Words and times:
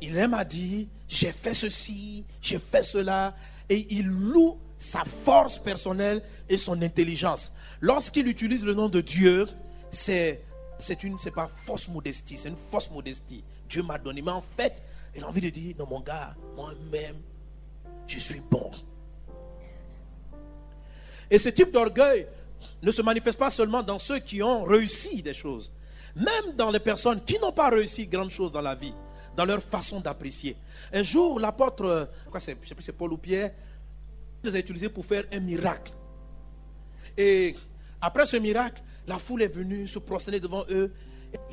Il 0.00 0.16
aime 0.16 0.34
à 0.34 0.44
dire, 0.44 0.86
j'ai 1.08 1.32
fait 1.32 1.54
ceci, 1.54 2.24
j'ai 2.40 2.58
fait 2.58 2.82
cela, 2.82 3.34
et 3.68 3.86
il 3.90 4.06
loue 4.06 4.58
sa 4.78 5.04
force 5.04 5.58
personnelle 5.58 6.22
et 6.48 6.56
son 6.56 6.80
intelligence. 6.82 7.52
Lorsqu'il 7.80 8.28
utilise 8.28 8.64
le 8.64 8.74
nom 8.74 8.88
de 8.88 9.00
Dieu, 9.00 9.46
c'est 9.90 10.42
c'est 10.80 11.02
une 11.02 11.18
c'est 11.18 11.32
pas 11.32 11.48
fausse 11.48 11.88
modestie, 11.88 12.36
c'est 12.36 12.48
une 12.48 12.56
fausse 12.56 12.90
modestie. 12.90 13.42
Dieu 13.68 13.82
m'a 13.82 13.98
donné, 13.98 14.22
mais 14.22 14.30
en 14.30 14.42
fait, 14.42 14.82
il 15.14 15.24
a 15.24 15.28
envie 15.28 15.40
de 15.40 15.50
dire 15.50 15.74
non 15.78 15.86
mon 15.86 16.00
gars, 16.00 16.36
moi-même, 16.56 17.16
je 18.06 18.18
suis 18.18 18.40
bon. 18.40 18.70
Et 21.30 21.38
ce 21.38 21.48
type 21.48 21.72
d'orgueil 21.72 22.26
ne 22.82 22.90
se 22.90 23.02
manifeste 23.02 23.38
pas 23.38 23.50
seulement 23.50 23.82
dans 23.82 23.98
ceux 23.98 24.18
qui 24.20 24.42
ont 24.42 24.64
réussi 24.64 25.22
des 25.22 25.34
choses, 25.34 25.72
même 26.14 26.56
dans 26.56 26.70
les 26.70 26.80
personnes 26.80 27.22
qui 27.24 27.38
n'ont 27.40 27.52
pas 27.52 27.68
réussi 27.68 28.06
grandes 28.06 28.30
choses 28.30 28.52
dans 28.52 28.62
la 28.62 28.74
vie, 28.74 28.94
dans 29.38 29.44
leur 29.44 29.62
façon 29.62 30.00
d'apprécier. 30.00 30.56
Un 30.92 31.04
jour, 31.04 31.38
l'apôtre, 31.38 32.10
je 32.34 32.40
sais 32.40 32.56
plus 32.56 32.74
c'est 32.80 32.92
Paul 32.92 33.12
ou 33.12 33.16
Pierre, 33.16 33.52
les 34.42 34.56
a 34.56 34.58
utilisés 34.58 34.88
pour 34.88 35.06
faire 35.06 35.22
un 35.32 35.38
miracle. 35.38 35.92
Et 37.16 37.54
après 38.00 38.26
ce 38.26 38.36
miracle, 38.36 38.82
la 39.06 39.16
foule 39.16 39.42
est 39.42 39.54
venue 39.54 39.86
se 39.86 40.00
prosterner 40.00 40.40
devant 40.40 40.64
eux. 40.70 40.92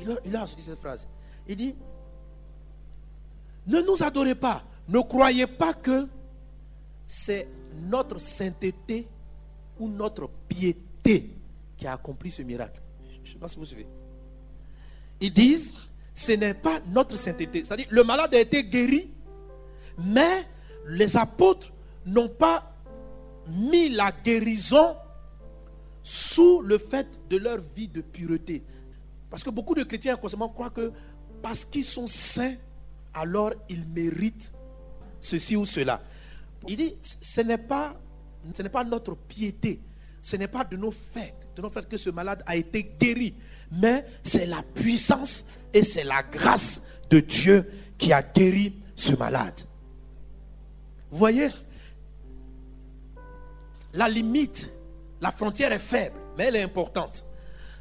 Il 0.00 0.10
a, 0.10 0.16
il 0.24 0.34
a 0.34 0.44
dit 0.44 0.62
cette 0.62 0.80
phrase. 0.80 1.06
Il 1.46 1.54
dit, 1.54 1.76
ne 3.68 3.80
nous 3.80 4.02
adorez 4.02 4.34
pas, 4.34 4.64
ne 4.88 4.98
croyez 4.98 5.46
pas 5.46 5.72
que 5.72 6.08
c'est 7.06 7.46
notre 7.72 8.18
sainteté 8.18 9.06
ou 9.78 9.88
notre 9.88 10.28
piété 10.48 11.30
qui 11.76 11.86
a 11.86 11.92
accompli 11.92 12.32
ce 12.32 12.42
miracle. 12.42 12.80
Je 13.22 13.28
ne 13.28 13.32
sais 13.34 13.38
pas 13.38 13.48
si 13.48 13.56
vous 13.56 13.64
suivez. 13.64 13.86
Ils 15.20 15.32
disent, 15.32 15.72
ce 16.16 16.32
n'est 16.32 16.54
pas 16.54 16.80
notre 16.88 17.16
sainteté. 17.16 17.62
C'est-à-dire, 17.64 17.86
le 17.90 18.02
malade 18.02 18.34
a 18.34 18.40
été 18.40 18.64
guéri, 18.64 19.12
mais 19.98 20.48
les 20.88 21.16
apôtres 21.16 21.72
n'ont 22.06 22.30
pas 22.30 22.74
mis 23.48 23.90
la 23.90 24.10
guérison 24.24 24.96
sous 26.02 26.62
le 26.62 26.78
fait 26.78 27.06
de 27.28 27.36
leur 27.36 27.58
vie 27.74 27.88
de 27.88 28.00
pureté. 28.00 28.64
Parce 29.28 29.44
que 29.44 29.50
beaucoup 29.50 29.74
de 29.74 29.82
chrétiens 29.82 30.16
croient 30.16 30.70
que 30.70 30.90
parce 31.42 31.64
qu'ils 31.66 31.84
sont 31.84 32.06
saints, 32.06 32.54
alors 33.12 33.52
ils 33.68 33.84
méritent 33.86 34.52
ceci 35.20 35.54
ou 35.54 35.66
cela. 35.66 36.00
Il 36.66 36.76
dit, 36.76 36.96
ce 37.02 37.42
n'est 37.42 37.58
pas, 37.58 37.94
ce 38.54 38.62
n'est 38.62 38.70
pas 38.70 38.84
notre 38.84 39.16
piété, 39.16 39.82
ce 40.22 40.36
n'est 40.36 40.48
pas 40.48 40.64
de 40.64 40.76
nos 40.76 40.90
faits, 40.90 41.34
de 41.54 41.60
nos 41.60 41.70
faits 41.70 41.88
que 41.88 41.98
ce 41.98 42.08
malade 42.08 42.42
a 42.46 42.56
été 42.56 42.94
guéri, 42.98 43.34
mais 43.78 44.04
c'est 44.22 44.46
la 44.46 44.62
puissance 44.62 45.44
et 45.72 45.82
c'est 45.82 46.04
la 46.04 46.22
grâce 46.22 46.82
de 47.10 47.20
Dieu 47.20 47.70
qui 47.98 48.12
a 48.12 48.22
guéri 48.22 48.74
ce 48.94 49.14
malade. 49.14 49.60
Vous 51.10 51.18
voyez, 51.18 51.48
la 53.94 54.08
limite, 54.08 54.70
la 55.20 55.30
frontière 55.30 55.72
est 55.72 55.78
faible, 55.78 56.16
mais 56.36 56.44
elle 56.44 56.56
est 56.56 56.62
importante. 56.62 57.24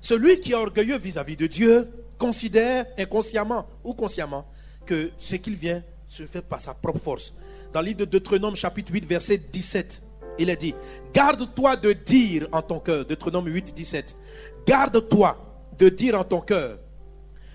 Celui 0.02 0.40
qui 0.40 0.52
est 0.52 0.56
orgueilleux 0.56 0.98
vis-à-vis 0.98 1.36
de 1.36 1.48
Dieu 1.48 1.90
considère 2.18 2.86
inconsciemment 2.98 3.68
ou 3.84 3.94
consciemment 3.94 4.46
que 4.86 5.12
ce 5.18 5.36
qu'il 5.36 5.56
vient 5.56 5.84
se 6.08 6.26
fait 6.26 6.42
par 6.42 6.62
sa 6.62 6.74
propre 6.74 7.00
force. 7.00 7.34
Dans 7.74 7.82
le 7.82 7.88
livre 7.88 8.00
de 8.00 8.06
Deutéronome 8.06 8.56
chapitre 8.56 8.94
8 8.94 9.06
verset 9.06 9.38
17, 9.38 10.02
il 10.40 10.50
est 10.50 10.58
dit, 10.58 10.76
garde-toi 11.14 11.76
de 11.76 11.94
dire 11.94 12.48
en 12.52 12.62
ton 12.62 12.80
cœur, 12.80 13.06
Deutéronome 13.06 13.48
8 13.48 13.74
17, 13.76 14.16
garde-toi 14.66 15.45
de 15.78 15.90
dire 15.90 16.20
en 16.20 16.24
ton 16.24 16.42
cœur, 16.42 16.80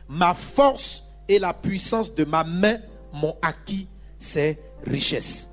ma 0.08 0.34
force 0.34 1.04
et 1.28 1.38
la 1.38 1.54
puissance 1.54 2.14
de 2.14 2.24
ma 2.24 2.44
main 2.44 2.78
m'ont 3.12 3.36
acquis 3.42 3.88
ces 4.18 4.58
richesses. 4.84 5.48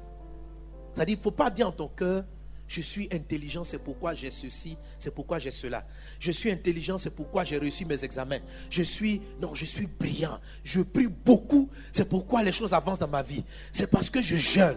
C'est-à-dire, 0.94 1.16
il 1.16 1.20
ne 1.20 1.24
faut 1.24 1.32
pas 1.32 1.50
dire 1.50 1.68
en 1.68 1.72
ton 1.72 1.88
cœur, 1.88 2.24
je 2.68 2.82
suis 2.82 3.08
intelligent, 3.14 3.64
c'est 3.64 3.78
pourquoi 3.78 4.14
j'ai 4.14 4.30
ceci, 4.30 4.78
c'est 5.00 5.14
pourquoi 5.14 5.40
j'ai 5.40 5.52
cela. 5.52 5.86
Je 6.20 6.32
suis 6.32 6.52
intelligent, 6.52 6.98
c'est 6.98 7.16
pourquoi 7.16 7.46
j'ai 7.46 7.58
réussi 7.58 7.86
mes 7.86 8.04
examens. 8.04 8.40
Je 8.70 8.84
suis, 8.84 9.22
non, 9.40 9.56
je 9.56 9.64
suis 9.64 9.88
brillant. 9.88 10.40
Je 10.64 10.82
prie 10.82 11.08
beaucoup, 11.08 11.70
c'est 11.94 12.10
pourquoi 12.10 12.44
les 12.44 12.52
choses 12.52 12.74
avancent 12.74 13.00
dans 13.00 13.08
ma 13.08 13.24
vie. 13.24 13.46
C'est 13.72 13.90
parce 13.90 14.10
que 14.10 14.22
je 14.22 14.36
jeûne. 14.36 14.76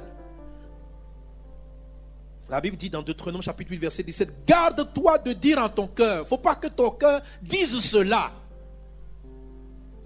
La 2.50 2.60
Bible 2.60 2.76
dit 2.76 2.90
dans 2.90 3.00
Deutéronome 3.00 3.42
chapitre 3.42 3.70
8 3.70 3.78
verset 3.78 4.02
17, 4.02 4.44
garde-toi 4.44 5.18
de 5.18 5.32
dire 5.32 5.58
en 5.58 5.68
ton 5.68 5.86
cœur, 5.86 6.26
faut 6.26 6.36
pas 6.36 6.56
que 6.56 6.66
ton 6.66 6.90
cœur 6.90 7.22
dise 7.40 7.78
cela, 7.78 8.32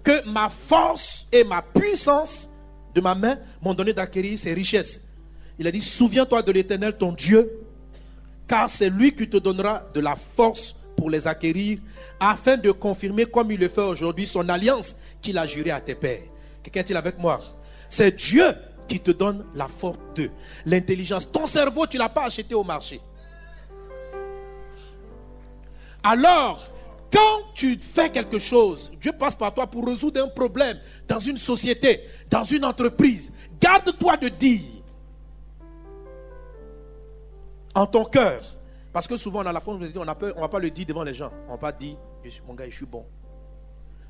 que 0.03 0.23
ma 0.29 0.51
force 0.51 1.25
et 1.31 1.43
ma 1.43 1.63
puissance 1.63 2.51
de 2.93 3.01
ma 3.01 3.15
main 3.15 3.39
m'ont 3.63 3.73
donné 3.73 3.93
d'acquérir 3.93 4.37
ces 4.37 4.53
richesses. 4.53 5.01
Il 5.57 5.65
a 5.65 5.71
dit, 5.71 5.81
souviens-toi 5.81 6.43
de 6.43 6.51
l'Éternel, 6.51 6.95
ton 6.95 7.13
Dieu, 7.13 7.51
car 8.47 8.69
c'est 8.69 8.91
lui 8.91 9.15
qui 9.15 9.27
te 9.27 9.37
donnera 9.37 9.81
de 9.95 9.99
la 9.99 10.15
force 10.15 10.75
pour 10.95 11.09
les 11.09 11.25
acquérir, 11.25 11.79
afin 12.19 12.57
de 12.57 12.69
confirmer, 12.69 13.25
comme 13.25 13.51
il 13.51 13.59
le 13.59 13.69
fait 13.69 13.81
aujourd'hui, 13.81 14.27
son 14.27 14.47
alliance 14.49 14.95
qu'il 15.19 15.39
a 15.39 15.47
juré 15.47 15.71
à 15.71 15.81
tes 15.81 15.95
pères. 15.95 16.21
Quelqu'un 16.61 16.81
est-il 16.81 16.95
avec 16.95 17.17
moi? 17.17 17.41
C'est 17.89 18.15
Dieu 18.15 18.45
qui 18.87 18.99
te 18.99 19.11
donne 19.11 19.45
la 19.53 19.67
force 19.67 19.97
de 20.15 20.29
l'intelligence. 20.65 21.29
Ton 21.31 21.47
cerveau, 21.47 21.87
tu 21.87 21.97
ne 21.97 22.03
l'as 22.03 22.09
pas 22.09 22.25
acheté 22.25 22.53
au 22.53 22.63
marché. 22.63 23.01
Alors, 26.03 26.67
quand 27.11 27.53
tu 27.53 27.77
fais 27.79 28.09
quelque 28.09 28.39
chose, 28.39 28.91
Dieu 28.99 29.11
passe 29.11 29.35
par 29.35 29.53
toi 29.53 29.67
pour 29.67 29.85
résoudre 29.87 30.23
un 30.23 30.27
problème 30.27 30.79
dans 31.07 31.19
une 31.19 31.37
société, 31.37 32.01
dans 32.29 32.43
une 32.43 32.65
entreprise. 32.65 33.31
Garde-toi 33.59 34.17
de 34.17 34.29
dire 34.29 34.61
en 37.73 37.85
ton 37.85 38.05
cœur. 38.05 38.41
Parce 38.93 39.07
que 39.07 39.17
souvent, 39.17 39.43
on 39.43 39.45
a 39.45 39.51
la 39.51 39.59
force 39.59 39.77
on 39.95 39.99
ne 39.99 40.39
va 40.39 40.47
pas 40.47 40.59
le 40.59 40.71
dire 40.71 40.85
devant 40.85 41.03
les 41.03 41.13
gens. 41.13 41.31
On 41.47 41.51
va 41.51 41.57
pas 41.57 41.71
dire, 41.71 41.97
mon 42.47 42.53
gars, 42.53 42.65
je 42.69 42.75
suis 42.75 42.85
bon. 42.85 43.05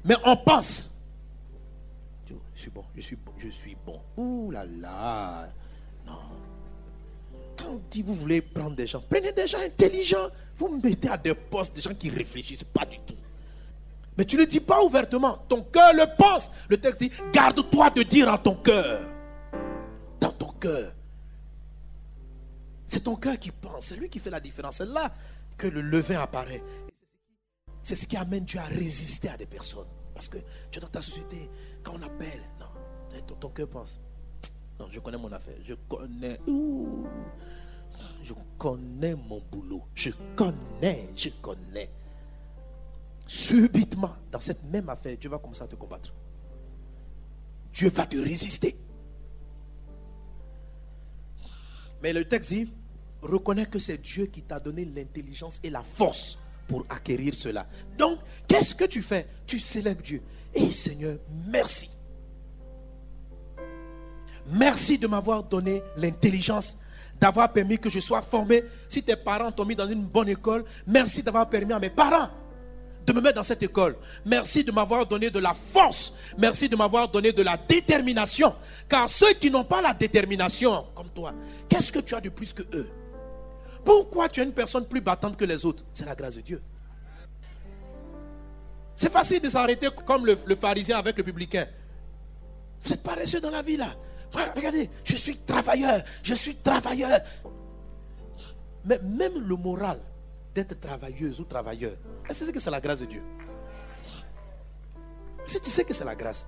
Mais 0.03 0.15
on 0.23 0.37
pense. 0.37 0.91
Je 2.27 2.61
suis 2.61 2.69
bon, 2.71 2.83
je 2.95 3.01
suis 3.01 3.15
bon, 3.15 3.31
je 3.37 3.49
suis 3.49 3.77
bon. 3.85 4.01
Ouh 4.17 4.51
là 4.51 4.65
là. 4.65 5.49
Non. 6.05 6.13
Quand 7.57 7.69
on 7.69 7.81
dit 7.89 8.01
vous 8.01 8.15
voulez 8.15 8.41
prendre 8.41 8.75
des 8.75 8.87
gens, 8.87 9.03
prenez 9.09 9.31
des 9.31 9.47
gens 9.47 9.59
intelligents. 9.59 10.29
Vous 10.55 10.79
mettez 10.81 11.09
à 11.09 11.17
des 11.17 11.33
postes 11.33 11.75
des 11.75 11.81
gens 11.81 11.93
qui 11.93 12.09
réfléchissent 12.09 12.63
pas 12.63 12.85
du 12.85 12.97
tout. 12.99 13.15
Mais 14.17 14.25
tu 14.25 14.37
ne 14.37 14.41
le 14.41 14.47
dis 14.47 14.59
pas 14.59 14.81
ouvertement. 14.83 15.37
Ton 15.49 15.61
cœur 15.61 15.93
le 15.93 16.05
pense. 16.17 16.49
Le 16.69 16.77
texte 16.77 17.01
dit, 17.01 17.11
garde-toi 17.33 17.89
de 17.89 18.03
dire 18.03 18.31
en 18.31 18.37
ton 18.37 18.55
cœur. 18.55 19.05
Dans 20.19 20.31
ton 20.31 20.51
cœur. 20.53 20.93
C'est 22.87 23.03
ton 23.03 23.15
cœur 23.15 23.37
qui 23.37 23.51
pense, 23.51 23.87
c'est 23.87 23.95
lui 23.95 24.09
qui 24.09 24.19
fait 24.19 24.29
la 24.29 24.39
différence. 24.39 24.77
C'est 24.77 24.85
là 24.85 25.11
que 25.57 25.67
le 25.67 25.81
levain 25.81 26.21
apparaît. 26.21 26.63
C'est 27.83 27.95
ce 27.95 28.07
qui 28.07 28.15
amène 28.15 28.45
Dieu 28.45 28.59
à 28.59 28.63
résister 28.63 29.29
à 29.29 29.37
des 29.37 29.45
personnes. 29.45 29.87
Parce 30.15 30.29
que 30.29 30.37
tu 30.71 30.79
es 30.79 30.81
dans 30.81 30.87
ta 30.87 31.01
société, 31.01 31.49
quand 31.83 31.93
on 31.99 32.01
appelle, 32.01 32.41
non, 32.59 33.35
ton, 33.39 33.49
cœur 33.49 33.67
pense. 33.67 33.99
Non, 34.79 34.87
je 34.89 34.99
connais 35.01 35.17
mon 35.17 35.31
affaire. 35.31 35.57
Je 35.63 35.73
connais. 35.89 36.39
je 38.23 38.33
connais 38.57 39.13
mon 39.13 39.41
boulot. 39.51 39.83
Je 39.93 40.11
connais, 40.35 41.09
je 41.15 41.29
connais. 41.41 41.89
Subitement, 43.27 44.15
dans 44.31 44.39
cette 44.39 44.63
même 44.63 44.87
affaire, 44.87 45.17
Dieu 45.17 45.29
va 45.29 45.37
commencer 45.37 45.63
à 45.63 45.67
te 45.67 45.75
combattre. 45.75 46.13
Dieu 47.73 47.89
va 47.89 48.05
te 48.05 48.17
résister. 48.17 48.77
Mais 52.01 52.13
le 52.13 52.23
texte 52.25 52.51
dit, 52.51 52.71
reconnais 53.21 53.65
que 53.65 53.79
c'est 53.79 53.97
Dieu 53.97 54.27
qui 54.27 54.43
t'a 54.43 54.61
donné 54.61 54.85
l'intelligence 54.85 55.59
et 55.61 55.69
la 55.69 55.83
force 55.83 56.39
pour 56.67 56.85
acquérir 56.89 57.33
cela. 57.33 57.65
Donc, 57.97 58.19
qu'est-ce 58.47 58.75
que 58.75 58.85
tu 58.85 59.01
fais? 59.01 59.27
Tu 59.45 59.59
célèbres 59.59 60.01
Dieu. 60.01 60.21
Et 60.53 60.71
Seigneur, 60.71 61.17
merci. 61.47 61.89
Merci 64.47 64.97
de 64.97 65.07
m'avoir 65.07 65.43
donné 65.43 65.81
l'intelligence, 65.97 66.79
d'avoir 67.19 67.51
permis 67.51 67.77
que 67.77 67.89
je 67.89 67.99
sois 67.99 68.21
formé. 68.21 68.63
Si 68.87 69.01
tes 69.03 69.15
parents 69.15 69.51
t'ont 69.51 69.65
mis 69.65 69.75
dans 69.75 69.89
une 69.89 70.03
bonne 70.03 70.29
école, 70.29 70.63
merci 70.85 71.23
d'avoir 71.23 71.49
permis 71.49 71.73
à 71.73 71.79
mes 71.79 71.89
parents 71.89 72.29
de 73.05 73.13
me 73.13 73.21
mettre 73.21 73.35
dans 73.35 73.43
cette 73.43 73.63
école. 73.63 73.95
Merci 74.25 74.63
de 74.63 74.71
m'avoir 74.71 75.05
donné 75.05 75.29
de 75.29 75.39
la 75.39 75.53
force. 75.53 76.13
Merci 76.37 76.67
de 76.67 76.75
m'avoir 76.75 77.07
donné 77.07 77.31
de 77.31 77.43
la 77.43 77.57
détermination. 77.57 78.55
Car 78.89 79.09
ceux 79.09 79.33
qui 79.33 79.51
n'ont 79.51 79.63
pas 79.63 79.81
la 79.81 79.93
détermination, 79.93 80.85
comme 80.95 81.09
toi, 81.09 81.33
qu'est-ce 81.69 81.91
que 81.91 81.99
tu 81.99 82.15
as 82.15 82.21
de 82.21 82.29
plus 82.29 82.53
que 82.53 82.63
eux? 82.73 82.89
Pourquoi 83.85 84.27
tu 84.27 84.41
es 84.41 84.43
une 84.43 84.51
personne 84.51 84.85
plus 84.87 84.99
battante 84.99 85.37
que 85.37 85.45
les 85.45 85.63
autres? 85.63 85.83
C'est 85.93 86.05
la 86.05 86.15
grâce 86.15 86.35
de 86.35 86.41
Dieu. 86.41 86.61
C'est 88.95 89.11
facile 89.11 89.39
de 89.39 89.49
s'arrêter 89.49 89.87
comme 90.05 90.25
le, 90.25 90.35
pharisien 90.55 90.97
avec 90.97 91.17
le 91.17 91.23
publicain. 91.23 91.67
Vous 92.81 92.93
êtes 92.93 93.03
paresseux 93.03 93.39
dans 93.39 93.51
la 93.51 93.61
vie 93.61 93.77
là. 93.77 93.95
Regardez, 94.55 94.89
je 95.03 95.15
suis 95.15 95.37
travailleur, 95.37 96.03
je 96.23 96.33
suis 96.33 96.55
travailleur. 96.55 97.19
Mais 98.83 98.99
même 98.99 99.47
le 99.47 99.55
moral, 99.55 99.99
d'être 100.53 100.79
travailleuse 100.79 101.39
ou 101.39 101.43
travailleur. 101.43 101.93
Est-ce 102.29 102.49
que 102.49 102.59
c'est 102.59 102.71
la 102.71 102.81
grâce 102.81 102.99
de 102.99 103.05
Dieu? 103.05 103.21
Si 105.45 105.59
tu 105.59 105.69
sais 105.69 105.83
que 105.83 105.93
c'est 105.93 106.05
la 106.05 106.15
grâce. 106.15 106.47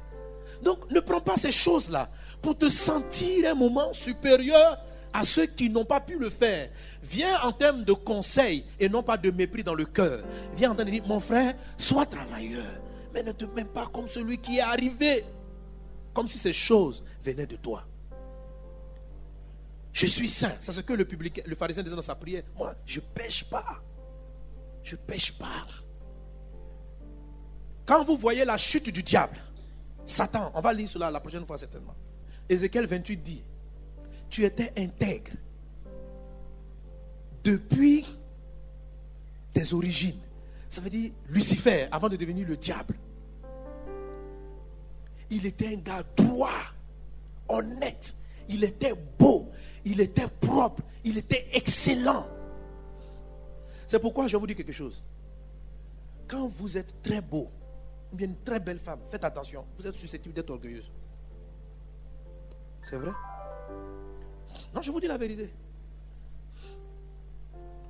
Donc 0.63 0.89
ne 0.89 0.99
prends 0.99 1.21
pas 1.21 1.37
ces 1.37 1.51
choses-là 1.51 2.09
pour 2.41 2.57
te 2.57 2.69
sentir 2.69 3.51
un 3.51 3.53
moment 3.53 3.93
supérieur 3.93 4.79
à 5.13 5.23
ceux 5.23 5.45
qui 5.45 5.69
n'ont 5.69 5.85
pas 5.85 5.99
pu 5.99 6.17
le 6.17 6.29
faire. 6.29 6.69
Viens 7.03 7.41
en 7.41 7.51
termes 7.51 7.83
de 7.83 7.93
conseil 7.93 8.65
et 8.79 8.89
non 8.89 9.03
pas 9.03 9.17
de 9.17 9.31
mépris 9.31 9.63
dans 9.63 9.73
le 9.73 9.85
cœur. 9.85 10.23
Viens 10.55 10.71
en 10.71 10.75
termes 10.75 10.89
de 10.89 10.95
dire, 10.95 11.07
mon 11.07 11.19
frère, 11.19 11.55
sois 11.77 12.05
travailleur, 12.05 12.65
mais 13.13 13.23
ne 13.23 13.31
te 13.31 13.45
mets 13.45 13.65
pas 13.65 13.87
comme 13.87 14.07
celui 14.07 14.37
qui 14.37 14.57
est 14.57 14.61
arrivé, 14.61 15.23
comme 16.13 16.27
si 16.27 16.37
ces 16.37 16.53
choses 16.53 17.03
venaient 17.23 17.45
de 17.45 17.55
toi. 17.55 17.85
Je 19.93 20.05
suis 20.05 20.29
saint. 20.29 20.53
C'est 20.59 20.73
ce 20.73 20.81
que 20.81 20.93
le, 20.93 21.05
public, 21.05 21.41
le 21.45 21.55
pharisien 21.55 21.81
disait 21.81 21.95
dans 21.95 22.03
sa 22.03 22.13
prière. 22.13 22.43
Moi, 22.55 22.75
je 22.85 22.99
pêche 22.99 23.43
pas. 23.43 23.81
Je 24.83 24.95
pêche 24.95 25.31
pas. 25.31 25.65
Quand 27.83 28.03
vous 28.03 28.15
voyez 28.15 28.45
la 28.45 28.57
chute 28.57 28.89
du 28.91 29.01
diable, 29.01 29.37
Satan, 30.05 30.51
on 30.53 30.61
va 30.61 30.71
lire 30.71 30.87
cela 30.87 31.09
la 31.09 31.19
prochaine 31.19 31.45
fois 31.47 31.57
certainement. 31.57 31.95
Ézéchiel 32.47 32.85
28 32.85 33.17
dit, 33.17 33.43
tu 34.29 34.43
étais 34.43 34.73
intègre 34.77 35.31
depuis 37.43 38.05
tes 39.53 39.73
origines. 39.73 40.19
Ça 40.69 40.81
veut 40.81 40.89
dire 40.89 41.11
Lucifer, 41.29 41.87
avant 41.91 42.09
de 42.09 42.15
devenir 42.15 42.47
le 42.47 42.57
diable. 42.57 42.95
Il 45.29 45.45
était 45.45 45.73
un 45.73 45.79
gars 45.79 46.03
droit, 46.15 46.49
honnête, 47.49 48.15
il 48.47 48.63
était 48.63 48.93
beau, 49.19 49.49
il 49.83 49.99
était 50.01 50.27
propre, 50.27 50.81
il 51.03 51.17
était 51.17 51.47
excellent. 51.53 52.27
C'est 53.87 53.99
pourquoi 53.99 54.27
je 54.27 54.35
vous 54.35 54.47
dis 54.47 54.55
quelque 54.55 54.73
chose. 54.73 55.01
Quand 56.27 56.47
vous 56.47 56.77
êtes 56.77 57.01
très 57.01 57.21
beau, 57.21 57.49
ou 58.11 58.17
bien 58.17 58.27
une 58.27 58.37
très 58.37 58.59
belle 58.59 58.79
femme, 58.79 58.99
faites 59.09 59.23
attention, 59.23 59.65
vous 59.77 59.87
êtes 59.87 59.97
susceptible 59.97 60.35
d'être 60.35 60.49
orgueilleuse. 60.49 60.91
C'est 62.83 62.97
vrai? 62.97 63.11
Non, 64.73 64.81
je 64.81 64.91
vous 64.91 64.99
dis 64.99 65.07
la 65.07 65.17
vérité. 65.17 65.49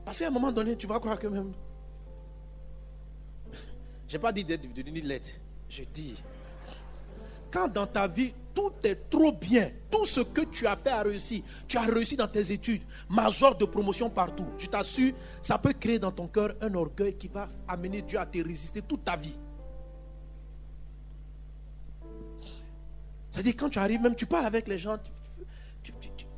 Parce 0.06 0.20
qu'à 0.20 0.28
un 0.28 0.32
moment 0.32 0.52
donné, 0.52 0.76
tu 0.78 0.88
vas 0.88 1.00
croire 1.00 1.20
que 1.20 1.28
même. 1.28 1.52
Je 4.08 4.14
n'ai 4.14 4.20
pas 4.20 4.32
dit 4.32 4.44
d'être 4.44 4.74
devenu 4.74 5.02
l'aide. 5.02 5.28
Je 5.70 5.84
dis. 5.84 6.16
Quand 7.52 7.68
dans 7.68 7.88
ta 7.88 8.08
vie, 8.08 8.34
tout 8.54 8.74
est 8.84 9.10
trop 9.10 9.32
bien, 9.32 9.70
tout 9.92 10.06
ce 10.06 10.22
que 10.22 10.42
tu 10.42 10.66
as 10.66 10.76
fait 10.76 10.90
a 10.90 11.04
réussi. 11.04 11.44
Tu 11.68 11.78
as 11.78 11.82
réussi 11.82 12.16
dans 12.16 12.28
tes 12.28 12.52
études, 12.52 12.82
major 13.10 13.56
de 13.56 13.66
promotion 13.66 14.10
partout. 14.10 14.48
Je 14.58 14.68
t'assure, 14.68 15.14
ça 15.42 15.58
peut 15.58 15.74
créer 15.74 16.00
dans 16.00 16.12
ton 16.12 16.28
cœur 16.28 16.56
un 16.62 16.74
orgueil 16.74 17.16
qui 17.16 17.28
va 17.28 17.48
amener 17.68 18.02
Dieu 18.02 18.20
à 18.20 18.26
te 18.26 18.44
résister 18.44 18.82
toute 18.82 19.06
ta 19.06 19.16
vie. 19.16 19.38
C'est-à-dire, 23.30 23.54
quand 23.56 23.70
tu 23.70 23.78
arrives, 23.78 24.02
même 24.02 24.16
tu 24.16 24.26
parles 24.26 24.48
avec 24.48 24.68
les 24.68 24.80
gens, 24.80 24.98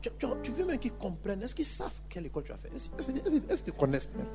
tu, 0.01 0.51
veux 0.51 0.65
même 0.65 0.79
qu'ils 0.79 0.93
comprennent. 0.93 1.41
Est-ce 1.41 1.55
qu'ils 1.55 1.65
savent 1.65 2.01
quelle 2.09 2.25
école 2.25 2.43
tu 2.43 2.51
as 2.51 2.57
fait? 2.57 2.69
Est-ce 2.75 2.89
qu'ils 3.63 3.73
te 3.73 3.77
connaissent 3.77 4.11
même? 4.13 4.27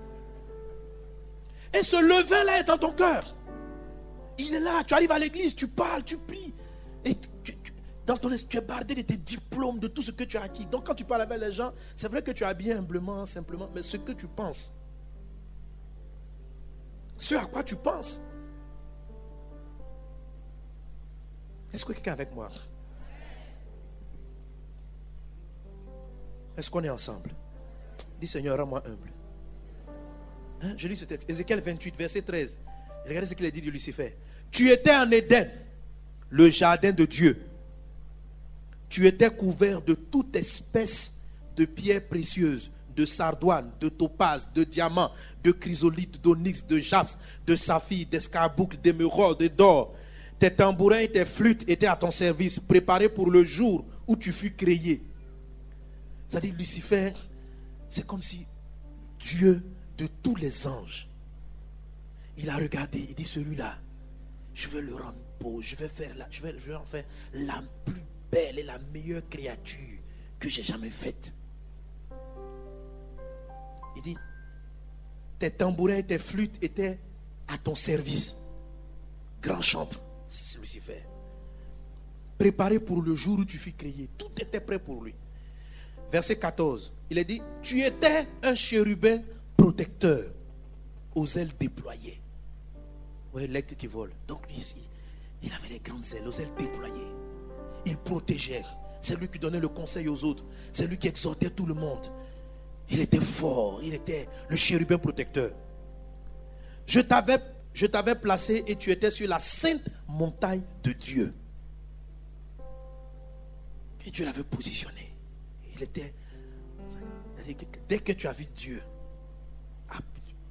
Et 1.73 1.83
ce 1.83 1.97
levain-là 1.97 2.61
est 2.61 2.65
dans 2.65 2.79
ton 2.79 2.93
cœur. 2.93 3.35
Il 4.39 4.55
est 4.55 4.61
là. 4.61 4.85
Tu 4.85 4.95
arrives 4.95 5.13
à 5.13 5.19
l'église, 5.19 5.55
tu 5.55 5.69
parles, 5.69 6.05
tu 6.05 6.19
pries. 6.19 6.55
Et 7.05 7.17
dans 8.07 8.17
ton 8.17 8.31
esprit, 8.31 8.49
tu 8.49 8.57
es 8.59 8.61
bardé 8.61 8.95
de 8.95 9.03
tes 9.03 9.17
diplômes, 9.17 9.79
de 9.79 9.89
tout 9.89 10.03
ce 10.03 10.11
que 10.11 10.25
tu 10.25 10.37
as 10.37 10.43
acquis. 10.43 10.67
Donc 10.67 10.87
quand 10.87 10.95
tu 10.95 11.05
parles 11.05 11.23
avec 11.23 11.41
les 11.41 11.53
gens, 11.53 11.73
c'est 11.97 12.09
vrai 12.09 12.23
que 12.23 12.31
tu 12.31 12.45
as 12.45 12.55
bien 12.55 12.79
humblement, 12.79 13.27
simplement, 13.27 13.69
mais 13.75 13.83
ce 13.83 13.97
que 13.97 14.13
tu 14.13 14.27
penses, 14.27 14.75
ce 17.19 17.35
à 17.35 17.47
quoi 17.47 17.63
tu 17.63 17.77
penses. 17.77 18.21
Est-ce 21.73 21.85
que 21.85 21.93
quelqu'un 21.93 22.13
est 22.13 22.15
avec 22.15 22.35
moi? 22.35 22.51
Est-ce 26.57 26.71
qu'on 26.71 26.85
est 26.85 26.91
ensemble? 26.91 27.31
Dis 28.21 28.27
Seigneur, 28.27 28.59
rends-moi 28.59 28.83
humble. 28.87 29.13
Hein? 30.63 30.75
Je 30.77 30.89
lis 30.89 30.97
ce 30.97 31.05
texte. 31.05 31.29
Ézéchiel 31.29 31.61
28, 31.61 31.97
verset 31.97 32.23
13. 32.23 32.59
Regardez 33.07 33.27
ce 33.27 33.35
qu'il 33.35 33.47
a 33.47 33.51
dit 33.51 33.61
de 33.61 33.71
Lucifer. 33.71 34.17
Tu 34.51 34.71
étais 34.71 34.95
en 34.95 35.11
Éden, 35.11 35.51
le 36.31 36.51
jardin 36.51 36.93
de 36.93 37.05
Dieu. 37.05 37.43
Tu 38.89 39.07
étais 39.07 39.31
couvert 39.31 39.83
de 39.83 39.95
toute 39.95 40.37
espèce 40.37 41.15
de 41.57 41.65
pierres 41.65 42.07
précieuses, 42.07 42.71
de 42.95 43.05
sardoine, 43.05 43.71
de 43.81 43.89
topaz, 43.89 44.49
de 44.55 44.63
diamants, 44.65 45.11
de 45.43 45.51
chrysolite, 45.51 46.23
d'onyx, 46.23 46.65
de 46.67 46.79
japs, 46.79 47.19
de 47.47 47.57
saphir, 47.57 48.07
d'escarboucle, 48.11 48.79
d'émeraude, 48.83 49.43
d'or. 49.57 49.95
Tes 50.39 50.53
tambourins 50.53 50.99
et 50.99 51.11
tes 51.11 51.25
flûtes 51.25 51.69
étaient 51.69 51.87
à 51.87 51.97
ton 51.97 52.11
service, 52.11 52.61
préparés 52.61 53.09
pour 53.09 53.31
le 53.31 53.45
jour 53.45 53.85
où 54.07 54.17
tu 54.17 54.33
fus 54.33 54.53
créé. 54.53 55.03
C'est-à-dire 56.29 56.55
Lucifer, 56.55 57.13
c'est 57.89 58.07
comme 58.07 58.23
si 58.23 58.47
Dieu 59.21 59.63
de 59.97 60.07
tous 60.23 60.35
les 60.37 60.67
anges, 60.67 61.09
il 62.37 62.51
a 62.51 62.57
regardé, 62.57 62.99
il 63.09 63.15
dit 63.15 63.25
celui-là, 63.25 63.79
je 64.53 64.69
vais 64.69 64.81
le 64.81 64.95
rendre 64.95 65.25
beau, 65.39 65.63
je 65.63 65.77
vais, 65.77 65.89
faire 65.89 66.15
la, 66.17 66.27
en 66.27 66.85
faire 66.85 67.05
la 67.33 67.63
plus 67.85 68.03
belle 68.31 68.59
et 68.59 68.63
la 68.63 68.79
meilleure 68.93 69.29
créature 69.29 69.99
que 70.39 70.49
j'ai 70.49 70.63
jamais 70.63 70.91
faite. 70.91 71.35
Il 73.97 74.03
dit, 74.03 74.17
tes 75.39 75.51
tambourins 75.51 75.97
et 75.97 76.07
tes 76.07 76.19
flûtes 76.19 76.63
étaient 76.63 76.99
à 77.47 77.59
ton 77.59 77.75
service. 77.75 78.37
Grand 79.41 79.61
chantre, 79.61 80.01
c'est 80.27 80.59
Lucifer. 80.59 81.05
Préparé 82.39 82.81
pour 82.81 83.03
le 83.03 83.15
jour 83.15 83.39
où 83.39 83.45
tu 83.45 83.59
fus 83.59 83.73
créé. 83.73 84.11
Tout 84.19 84.31
était 84.41 84.61
prêt 84.61 84.81
pour 84.81 85.05
lui 85.05 85.15
verset 86.15 86.37
14, 86.37 86.93
il 87.11 87.19
est 87.19 87.25
dit, 87.25 87.43
tu 87.61 87.83
étais 87.83 88.29
un 88.45 88.55
chérubin 88.55 89.21
protecteur 89.57 90.23
aux 91.13 91.27
ailes 91.27 91.51
déployées. 91.59 92.21
Oui, 93.33 93.49
l'aigle 93.49 93.75
qui 93.75 93.89
vole. 93.89 94.13
Donc 94.29 94.47
lui 94.47 94.59
ici, 94.59 94.89
il 95.43 95.53
avait 95.53 95.71
les 95.71 95.81
grandes 95.81 96.05
ailes, 96.15 96.29
aux 96.29 96.39
ailes 96.39 96.55
déployées. 96.57 97.11
Il 97.85 97.97
protégeait. 97.97 98.63
C'est 99.03 99.19
lui 99.19 99.27
qui 99.27 99.41
donnait 99.41 99.59
le 99.59 99.67
conseil 99.67 100.07
aux 100.07 100.23
autres. 100.23 100.45
C'est 100.73 100.87
lui 100.87 100.99
qui 100.99 101.09
exhortait 101.09 101.51
tout 101.51 101.67
le 101.67 101.75
monde. 101.75 102.07
Il 102.91 103.01
était 103.01 103.19
fort. 103.19 103.81
Il 103.83 103.93
était 103.93 104.29
le 104.49 104.55
chérubin 104.55 104.99
protecteur. 104.99 105.51
Je 106.87 107.01
t'avais, 107.01 107.41
je 107.73 107.87
t'avais 107.87 108.15
placé 108.15 108.63
et 108.69 108.77
tu 108.77 108.93
étais 108.93 109.11
sur 109.11 109.29
la 109.29 109.41
sainte 109.41 109.89
montagne 110.07 110.63
de 110.85 110.93
Dieu. 110.93 111.35
Et 114.07 114.13
Dieu 114.13 114.25
l'avait 114.25 114.45
positionné. 114.45 115.14
Il 115.75 115.83
était. 115.83 116.15
Dès 117.89 117.99
que 117.99 118.13
tu 118.13 118.27
as 118.27 118.33
vu 118.33 118.47
Dieu, 118.47 118.83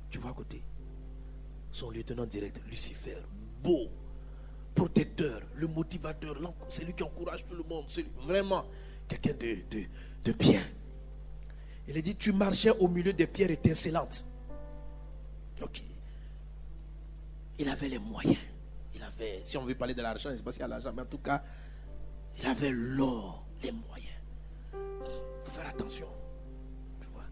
tu 0.10 0.20
vois 0.20 0.32
à 0.32 0.34
côté. 0.34 0.62
Son 1.72 1.90
lieutenant 1.90 2.28
direct, 2.28 2.62
Lucifer, 2.68 3.18
beau, 3.64 3.90
protecteur, 4.76 5.42
le 5.56 5.66
motivateur, 5.66 6.38
c'est 6.70 6.86
lui 6.86 6.94
qui 6.94 7.02
encourage 7.02 7.44
tout 7.46 7.56
le 7.56 7.64
monde. 7.64 7.86
C'est 7.90 8.06
vraiment 8.20 8.64
quelqu'un 9.08 9.34
de, 9.34 9.58
de, 10.24 10.32
bien. 10.34 10.62
Il 11.88 11.98
a 11.98 12.02
dit, 12.02 12.16
tu 12.16 12.32
marchais 12.32 12.70
au 12.70 12.88
milieu 12.88 13.12
des 13.12 13.26
pierres 13.26 13.50
étincelantes. 13.50 14.24
Ok. 15.64 15.82
Il 17.58 17.70
avait 17.70 17.90
les 17.90 18.00
moyens. 18.00 18.38
Il 18.94 19.02
avait, 19.02 19.42
si 19.46 19.58
on 19.58 19.66
veut 19.66 19.74
parler 19.74 19.96
de 19.96 20.02
l'argent, 20.04 20.30
je 20.30 20.34
ne 20.34 20.38
sais 20.38 20.44
pas 20.44 20.52
s'il 20.52 20.62
y 20.62 20.66
a 20.66 20.68
l'argent, 20.68 20.94
mais 20.96 21.02
en 21.02 21.08
tout 21.08 21.18
cas, 21.18 21.44
il 22.38 22.46
avait 22.46 22.72
l'or, 22.72 23.48
les 23.64 23.72
moyens 23.72 24.13
attention. 25.68 26.08
Tu 27.02 27.08
vois. 27.14 27.24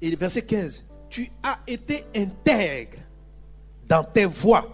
Et 0.00 0.14
verset 0.16 0.42
15, 0.42 0.88
tu 1.08 1.30
as 1.42 1.58
été 1.66 2.04
intègre 2.16 2.98
dans 3.88 4.04
tes 4.04 4.24
voies 4.24 4.68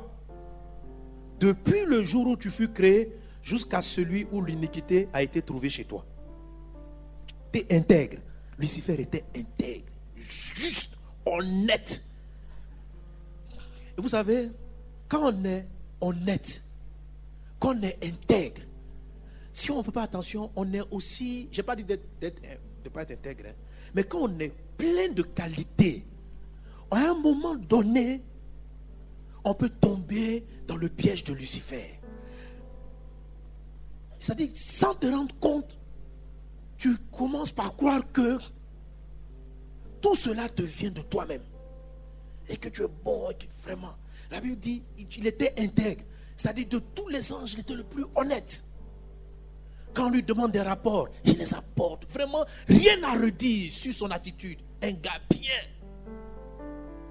depuis 1.41 1.85
le 1.85 2.05
jour 2.05 2.27
où 2.27 2.37
tu 2.37 2.51
fus 2.51 2.69
créé 2.69 3.13
jusqu'à 3.43 3.83
celui 3.83 4.27
où 4.31 4.45
l'iniquité 4.45 5.09
a 5.13 5.23
été 5.23 5.43
trouvée 5.43 5.71
chez 5.71 5.85
toi. 5.85 6.05
Tu 7.53 7.61
es 7.61 7.77
intègre. 7.77 8.19
Lucifer 8.59 9.01
était 9.01 9.25
intègre, 9.37 9.87
juste, 10.17 10.97
honnête. 11.25 12.03
Et 13.97 14.01
vous 14.01 14.09
savez, 14.09 14.51
quand 15.09 15.33
on 15.33 15.45
est 15.45 15.65
honnête, 16.01 16.65
quand 17.61 17.77
on 17.77 17.83
est 17.83 18.05
intègre, 18.05 18.63
si 19.59 19.73
on 19.73 19.79
ne 19.79 19.83
fait 19.83 19.91
pas 19.91 20.05
attention, 20.05 20.53
on 20.55 20.73
est 20.73 20.83
aussi, 20.93 21.49
je 21.51 21.57
n'ai 21.59 21.63
pas 21.65 21.75
dit 21.75 21.83
de 21.83 21.99
ne 22.23 22.89
pas 22.91 23.03
être 23.03 23.11
intègre, 23.11 23.47
hein, 23.49 23.55
mais 23.93 24.05
quand 24.05 24.21
on 24.21 24.39
est 24.39 24.55
plein 24.77 25.11
de 25.13 25.23
qualités, 25.23 26.07
à 26.93 27.11
un 27.11 27.15
moment 27.15 27.57
donné, 27.57 28.23
on 29.45 29.55
peut 29.55 29.69
tomber 29.69 30.45
dans 30.69 30.77
le 30.77 30.89
piège 30.89 31.25
de 31.25 31.33
Lucifer. 31.33 31.99
C'est-à-dire, 34.21 34.49
sans 34.55 34.95
te 34.95 35.07
rendre 35.07 35.35
compte, 35.41 35.77
tu 36.77 36.97
commences 37.11 37.51
par 37.51 37.75
croire 37.75 38.03
que 38.13 38.39
tout 40.01 40.15
cela 40.15 40.49
te 40.49 40.63
vient 40.63 40.91
de 40.91 41.01
toi-même. 41.01 41.43
Et 42.49 42.57
que 42.57 42.69
tu 42.69 42.83
es 42.83 42.89
bon, 43.05 43.29
vraiment. 43.63 43.95
La 44.31 44.41
Bible 44.41 44.57
dit, 44.57 44.85
il 44.97 45.27
était 45.27 45.53
intègre. 45.59 46.05
C'est-à-dire 46.37 46.69
de 46.69 46.79
tous 46.79 47.09
les 47.09 47.33
anges, 47.33 47.55
il 47.55 47.61
était 47.61 47.75
le 47.75 47.85
plus 47.85 48.05
honnête. 48.15 48.65
Quand 49.99 50.07
on 50.07 50.11
lui 50.11 50.23
demande 50.23 50.53
des 50.53 50.63
rapports, 50.63 51.09
il 51.25 51.39
les 51.39 51.55
apporte. 51.55 52.09
Vraiment, 52.09 52.45
rien 52.69 53.03
à 53.03 53.19
redire 53.19 53.73
sur 53.73 53.93
son 53.93 54.09
attitude. 54.13 54.61
Un 54.81 54.93
gars 54.93 55.21
bien. 55.29 55.51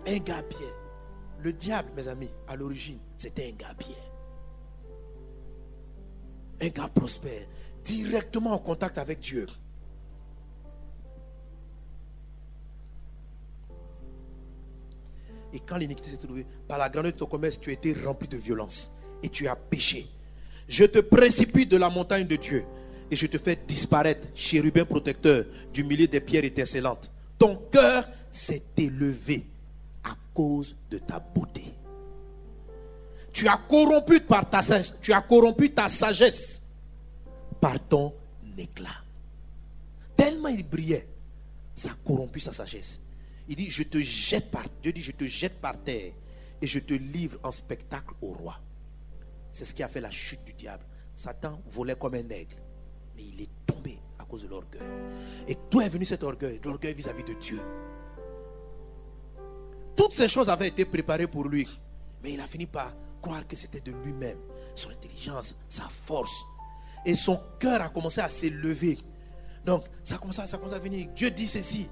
Un 0.06 0.20
gars 0.20 0.42
bien. 0.42 0.70
Le 1.42 1.52
diable, 1.52 1.92
mes 1.98 2.08
amis, 2.08 2.30
à 2.48 2.56
l'origine, 2.56 3.00
c'était 3.18 3.52
un 3.52 3.58
gars 3.58 3.74
bien. 3.78 3.98
Un 6.62 6.70
gars 6.70 6.88
prospère, 6.88 7.46
directement 7.84 8.54
en 8.54 8.60
contact 8.60 8.98
avec 8.98 9.20
Dieu. 9.20 9.48
Et 15.52 15.60
quand 15.60 15.76
l'iniquité 15.76 16.12
s'est 16.12 16.26
trouvée, 16.26 16.48
par 16.70 16.78
la 16.78 16.88
grandeur 16.88 17.12
de 17.12 17.18
ton 17.18 17.26
commerce, 17.26 17.60
tu 17.60 17.70
as 17.70 17.74
été 17.74 17.92
rempli 17.92 18.30
de 18.30 18.38
violence 18.38 18.98
et 19.22 19.28
tu 19.28 19.46
as 19.46 19.58
péché. 19.58 20.08
Je 20.70 20.86
te 20.86 21.00
précipite 21.00 21.70
de 21.70 21.78
la 21.78 21.90
montagne 21.90 22.28
de 22.28 22.36
Dieu 22.38 22.66
et 23.10 23.16
je 23.16 23.28
te 23.28 23.38
fais 23.38 23.58
disparaître, 23.68 24.28
chérubin 24.36 24.86
protecteur, 24.86 25.46
du 25.74 25.84
milieu 25.84 26.08
des 26.08 26.20
pierres 26.20 26.44
étincelantes. 26.44 27.12
Ton 27.38 27.56
cœur 27.72 28.08
s'est 28.32 28.64
élevé 28.76 29.46
à 30.04 30.16
cause 30.34 30.76
de 30.90 30.98
ta 30.98 31.20
beauté. 31.20 31.64
Tu 33.32 33.48
as 33.48 33.58
corrompu 33.58 34.20
par 34.22 34.50
ta 34.50 34.62
sagesse, 34.62 34.98
tu 35.02 35.14
as 35.14 35.22
corrompu 35.22 35.72
ta 35.72 35.88
sagesse 35.88 36.64
par 37.62 37.80
ton 37.88 38.14
éclat. 38.58 39.04
Tellement 40.16 40.50
il 40.50 40.68
brillait, 40.68 41.08
ça 41.76 41.92
a 41.92 41.96
corrompu 42.06 42.40
sa 42.40 42.52
sagesse. 42.52 43.00
Il 43.48 43.56
dit, 43.56 43.70
je 43.70 43.84
te 43.84 44.00
jette 44.00 44.52
par, 44.52 44.64
Dieu 44.82 44.92
dit, 44.92 45.02
je 45.02 45.12
te 45.12 45.26
jette 45.26 45.62
par 45.62 45.78
terre 45.82 46.12
et 46.62 46.68
je 46.68 46.80
te 46.80 46.94
livre 46.94 47.40
en 47.44 47.52
spectacle 47.52 48.14
au 48.22 48.34
roi. 48.34 48.60
C'est 49.52 49.66
ce 49.66 49.74
qui 49.74 49.84
a 49.84 49.88
fait 49.88 50.02
la 50.02 50.12
chute 50.12 50.44
du 50.44 50.54
diable. 50.54 50.84
Satan 51.16 51.62
volait 51.72 51.96
comme 51.96 52.14
un 52.16 52.30
aigle, 52.30 52.56
mais 53.18 53.24
il 53.24 53.42
est 53.42 53.50
tombé 53.66 54.00
à 54.20 54.24
cause 54.24 54.44
de 54.44 54.48
l'orgueil. 54.48 54.82
Et 55.48 55.58
d'où 55.70 55.82
est 55.82 55.90
venu 55.90 56.06
cet 56.06 56.24
orgueil? 56.24 56.62
L'orgueil 56.64 56.94
vis-à-vis 56.94 57.24
de 57.24 57.34
Dieu. 57.34 57.60
Toutes 59.96 60.14
ces 60.14 60.28
choses 60.28 60.48
avaient 60.48 60.68
été 60.68 60.86
préparées 60.86 61.28
pour 61.28 61.46
lui, 61.46 61.68
mais 62.24 62.34
il 62.34 62.40
a 62.40 62.48
fini 62.48 62.68
par 62.68 62.94
croire 63.22 63.48
que 63.48 63.56
c'était 63.56 63.82
de 63.82 63.92
lui-même, 63.92 64.38
son 64.76 64.92
intelligence, 64.92 65.58
sa 65.68 65.84
force. 65.84 66.46
Et 67.06 67.16
son 67.16 67.42
cœur 67.60 67.82
a 67.82 67.90
commencé 67.90 68.22
à 68.22 68.30
s'élever. 68.30 69.00
Donc, 69.66 69.86
ça 70.04 70.16
a 70.16 70.18
commencé 70.20 70.42
à 70.42 70.80
venir. 70.80 71.08
Dieu 71.16 71.32
dit 71.32 71.48
ceci. 71.48 71.90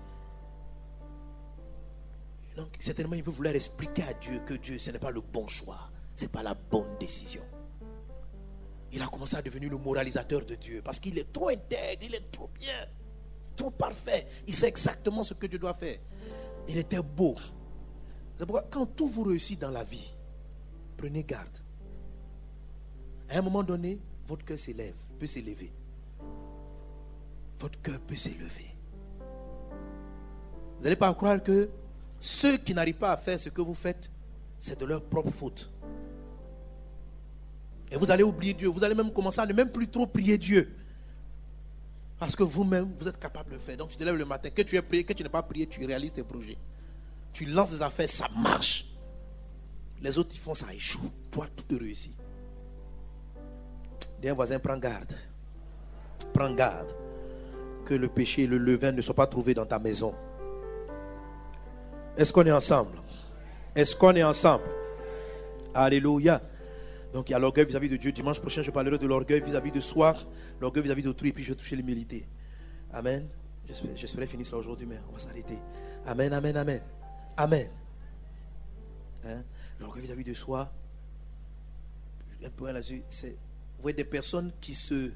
Donc, 2.55 2.69
certainement, 2.79 3.15
il 3.15 3.23
veut 3.23 3.31
vouloir 3.31 3.55
expliquer 3.55 4.03
à 4.03 4.13
Dieu 4.13 4.39
que 4.45 4.53
Dieu, 4.53 4.77
ce 4.77 4.91
n'est 4.91 4.99
pas 4.99 5.11
le 5.11 5.21
bon 5.21 5.47
choix. 5.47 5.89
Ce 6.15 6.23
n'est 6.23 6.29
pas 6.29 6.43
la 6.43 6.53
bonne 6.53 6.97
décision. 6.99 7.41
Il 8.95 9.01
a 9.01 9.07
commencé 9.07 9.35
à 9.35 9.41
devenir 9.41 9.69
le 9.69 9.77
moralisateur 9.77 10.45
de 10.45 10.55
Dieu 10.55 10.81
parce 10.81 11.01
qu'il 11.01 11.17
est 11.19 11.33
trop 11.33 11.49
intègre, 11.49 12.03
il 12.03 12.15
est 12.15 12.31
trop 12.31 12.49
bien, 12.57 12.87
trop 13.57 13.69
parfait. 13.69 14.25
Il 14.47 14.55
sait 14.55 14.69
exactement 14.69 15.21
ce 15.25 15.33
que 15.33 15.47
Dieu 15.47 15.59
doit 15.59 15.73
faire. 15.73 15.99
Il 16.69 16.77
était 16.77 17.01
beau. 17.01 17.35
C'est 18.37 18.45
pourquoi, 18.45 18.65
quand 18.71 18.85
tout 18.85 19.09
vous 19.09 19.23
réussit 19.23 19.59
dans 19.59 19.69
la 19.69 19.83
vie, 19.83 20.13
prenez 20.95 21.25
garde. 21.25 21.57
À 23.29 23.37
un 23.37 23.41
moment 23.41 23.63
donné, 23.63 23.99
votre 24.27 24.45
cœur 24.45 24.57
s'élève, 24.57 24.95
peut 25.19 25.27
s'élever. 25.27 25.73
Votre 27.59 27.81
cœur 27.81 27.99
peut 27.99 28.15
s'élever. 28.15 28.77
Vous 30.77 30.83
n'allez 30.83 30.95
pas 30.95 31.13
croire 31.13 31.43
que 31.43 31.69
ceux 32.17 32.55
qui 32.55 32.73
n'arrivent 32.73 32.95
pas 32.95 33.11
à 33.11 33.17
faire 33.17 33.37
ce 33.37 33.49
que 33.49 33.61
vous 33.61 33.75
faites, 33.75 34.09
c'est 34.57 34.79
de 34.79 34.85
leur 34.85 35.03
propre 35.03 35.31
faute. 35.31 35.69
Et 37.95 37.97
vous 37.97 38.11
allez 38.11 38.23
oublier 38.23 38.53
Dieu. 38.53 38.67
Vous 38.67 38.83
allez 38.83 38.93
même 38.93 39.09
commencer 39.09 39.39
à 39.39 39.45
ne 39.45 39.53
même 39.53 39.71
plus 39.71 39.87
trop 39.87 40.05
prier 40.05 40.37
Dieu. 40.37 40.69
Parce 42.19 42.35
que 42.35 42.43
vous-même, 42.43 42.91
vous 42.99 43.07
êtes 43.07 43.17
capable 43.17 43.51
de 43.51 43.55
le 43.55 43.59
faire. 43.61 43.77
Donc 43.77 43.89
tu 43.89 43.95
te 43.95 44.03
lèves 44.03 44.17
le 44.17 44.25
matin, 44.25 44.49
que 44.49 44.61
tu 44.63 44.75
aies 44.75 44.81
prié, 44.81 45.05
que 45.05 45.13
tu 45.13 45.23
n'aies 45.23 45.29
pas 45.29 45.41
prié, 45.41 45.65
tu 45.65 45.83
réalises 45.85 46.11
tes 46.11 46.23
projets. 46.23 46.57
Tu 47.31 47.45
lances 47.45 47.71
des 47.71 47.81
affaires, 47.81 48.09
ça 48.09 48.27
marche. 48.35 48.85
Les 50.01 50.17
autres, 50.17 50.31
ils 50.33 50.39
font 50.39 50.55
ça, 50.55 50.73
échoue. 50.73 51.09
Toi, 51.31 51.47
tout 51.55 51.63
te 51.63 51.81
réussit. 51.81 52.13
Dis 54.21 54.27
un 54.27 54.33
voisin, 54.33 54.59
prends 54.59 54.77
garde. 54.77 55.13
Prends 56.33 56.53
garde. 56.53 56.93
Que 57.85 57.93
le 57.93 58.09
péché 58.09 58.43
et 58.43 58.47
le 58.47 58.57
levain 58.57 58.91
ne 58.91 59.01
soient 59.01 59.15
pas 59.15 59.27
trouvés 59.27 59.53
dans 59.53 59.65
ta 59.65 59.79
maison. 59.79 60.13
Est-ce 62.17 62.33
qu'on 62.33 62.45
est 62.45 62.51
ensemble? 62.51 62.97
Est-ce 63.73 63.95
qu'on 63.95 64.15
est 64.15 64.23
ensemble? 64.23 64.65
Alléluia. 65.73 66.41
Donc 67.15 67.29
il 67.29 67.31
y 67.31 67.35
a 67.35 67.39
l'orgueil 67.39 67.65
vis-à-vis 67.65 67.87
de 67.87 67.95
Dieu. 67.95 68.11
Dimanche 68.11 68.41
prochain, 68.41 68.61
je 68.61 68.71
parlerai 68.71 68.97
de 68.97 69.07
l'orgueil 69.07 69.39
vis-à-vis 69.39 69.71
de 69.71 69.79
soi, 69.79 70.17
l'orgueil 70.59 70.83
vis-à-vis 70.83 71.03
d'autrui, 71.03 71.29
et 71.29 71.31
puis 71.31 71.45
je 71.45 71.51
vais 71.51 71.55
toucher 71.55 71.77
l'humilité. 71.77 72.27
Amen. 72.91 73.29
J'espère 73.95 74.27
finir 74.27 74.45
ça 74.45 74.57
aujourd'hui, 74.57 74.85
mais 74.85 74.97
on 75.09 75.13
va 75.13 75.19
s'arrêter. 75.19 75.57
Amen, 76.05 76.33
amen, 76.33 76.57
amen. 76.57 76.81
Amen. 77.37 77.69
Hein? 79.23 79.43
L'orgueil 79.79 80.03
vis-à-vis 80.03 80.25
de 80.25 80.33
soi, 80.33 80.69
un 82.43 82.49
peu 82.49 82.69
là-dessus, 82.69 83.01
c'est, 83.09 83.29
vous 83.29 83.81
voyez 83.81 83.95
des 83.95 84.03
personnes 84.03 84.51
qui 84.59 84.75
se 84.75 85.13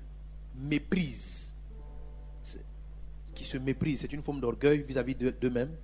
méprisent. 0.56 1.53
Qui 3.36 3.44
se 3.44 3.58
méprisent. 3.58 4.00
C'est 4.00 4.13
une 4.13 4.24
forme 4.24 4.39
d'orgueil 4.39 4.84
vis-à-vis 4.84 5.15
d'eux-mêmes 5.15 5.75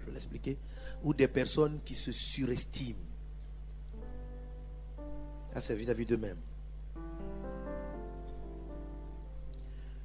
je 0.00 0.06
vais 0.06 0.12
l'expliquer, 0.12 0.56
ou 1.02 1.12
des 1.12 1.28
personnes 1.28 1.78
qui 1.84 1.94
se 1.94 2.10
surestiment. 2.10 3.11
C'est 5.60 5.74
vis-à-vis 5.74 6.06
d'eux-mêmes. 6.06 6.40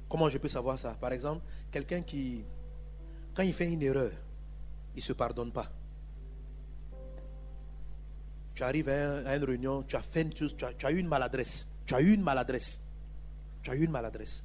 Comment 0.08 0.28
je 0.28 0.38
peux 0.38 0.48
savoir 0.48 0.78
ça? 0.78 0.94
Par 0.94 1.12
exemple, 1.12 1.42
quelqu'un 1.70 2.02
qui, 2.02 2.44
quand 3.34 3.42
il 3.42 3.52
fait 3.52 3.70
une 3.70 3.82
erreur, 3.82 4.10
il 4.94 4.98
ne 4.98 5.02
se 5.02 5.12
pardonne 5.12 5.52
pas. 5.52 5.70
Tu 8.54 8.62
arrives 8.62 8.88
à, 8.88 9.36
une 9.36 9.44
réunion, 9.44 9.82
tu 9.82 9.94
as 9.96 10.02
fait 10.02 10.22
une 10.22 10.34
chose, 10.34 10.56
tu 10.56 10.64
as, 10.64 10.92
eu 10.92 10.98
une 10.98 11.06
maladresse. 11.06 11.68
Tu 11.86 11.94
as 11.94 12.00
eu 12.00 12.12
une 12.14 12.22
maladresse. 12.22 12.82
Tu 13.62 13.70
as 13.70 13.74
eu 13.74 13.84
une 13.84 13.90
maladresse. 13.90 14.44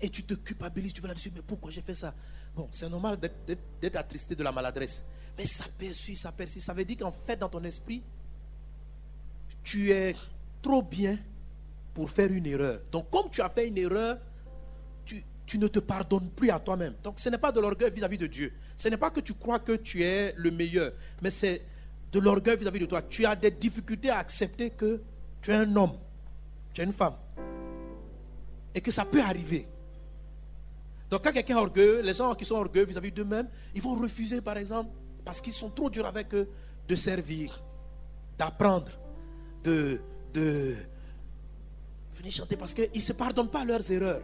Et 0.00 0.08
tu 0.08 0.22
te 0.22 0.34
culpabilises, 0.34 0.92
tu 0.92 1.00
vas 1.00 1.08
là-dessus, 1.08 1.32
mais 1.34 1.42
pourquoi 1.42 1.70
j'ai 1.70 1.80
fait 1.80 1.94
ça? 1.94 2.14
Bon, 2.54 2.68
c'est 2.70 2.88
normal 2.88 3.18
d'être 3.18 3.96
attristé 3.96 4.34
de 4.36 4.42
la 4.42 4.52
maladresse. 4.52 5.04
Mais 5.36 5.46
ça 5.46 5.64
persiste, 5.76 6.22
ça 6.22 6.32
persiste. 6.32 6.66
Ça 6.66 6.72
veut 6.72 6.84
dire 6.84 6.98
qu'en 6.98 7.12
fait, 7.12 7.36
dans 7.36 7.48
ton 7.48 7.64
esprit, 7.64 8.02
tu 9.64 9.90
es 9.90 10.14
trop 10.62 10.82
bien 10.82 11.18
pour 11.94 12.10
faire 12.10 12.30
une 12.30 12.46
erreur. 12.46 12.80
Donc, 12.92 13.10
comme 13.10 13.30
tu 13.30 13.40
as 13.40 13.48
fait 13.48 13.66
une 13.66 13.78
erreur, 13.78 14.18
tu, 15.46 15.58
ne 15.58 15.68
te 15.68 15.78
pardonnes 15.78 16.30
plus 16.30 16.50
à 16.50 16.58
toi-même. 16.58 16.94
Donc, 17.02 17.20
ce 17.20 17.28
n'est 17.28 17.38
pas 17.38 17.52
de 17.52 17.60
l'orgueil 17.60 17.90
vis-à-vis 17.90 18.18
de 18.18 18.26
Dieu. 18.26 18.52
Ce 18.76 18.88
n'est 18.88 18.96
pas 18.96 19.10
que 19.10 19.20
tu 19.20 19.34
crois 19.34 19.58
que 19.58 19.72
tu 19.72 20.02
es 20.02 20.34
le 20.36 20.50
meilleur, 20.50 20.92
mais 21.22 21.30
c'est 21.30 21.62
de 22.10 22.18
l'orgueil 22.18 22.56
vis-à-vis 22.56 22.80
de 22.80 22.86
toi. 22.86 23.02
Tu 23.02 23.26
as 23.26 23.36
des 23.36 23.50
difficultés 23.50 24.10
à 24.10 24.18
accepter 24.18 24.70
que 24.70 25.02
tu 25.40 25.50
es 25.50 25.54
un 25.54 25.76
homme, 25.76 25.96
tu 26.72 26.80
es 26.80 26.84
une 26.84 26.92
femme. 26.92 27.14
Et 28.74 28.80
que 28.80 28.90
ça 28.90 29.04
peut 29.04 29.20
arriver. 29.20 29.68
Donc 31.10 31.22
quand 31.22 31.32
quelqu'un 31.32 31.56
est 31.56 31.60
orgueilleux, 31.60 32.00
les 32.00 32.14
gens 32.14 32.34
qui 32.34 32.44
sont 32.44 32.56
orgueilleux 32.56 32.86
vis-à-vis 32.86 33.12
d'eux-mêmes, 33.12 33.48
ils 33.74 33.82
vont 33.82 33.94
refuser 33.94 34.40
par 34.40 34.56
exemple, 34.56 34.90
parce 35.24 35.40
qu'ils 35.40 35.52
sont 35.52 35.70
trop 35.70 35.90
durs 35.90 36.06
avec 36.06 36.34
eux, 36.34 36.48
de 36.88 36.96
servir, 36.96 37.62
d'apprendre, 38.38 38.90
de, 39.64 40.00
de 40.32 40.74
venir 42.12 42.32
chanter 42.32 42.56
parce 42.56 42.74
qu'ils 42.74 42.90
ne 42.94 43.00
se 43.00 43.12
pardonnent 43.12 43.50
pas 43.50 43.64
leurs 43.64 43.90
erreurs. 43.90 44.22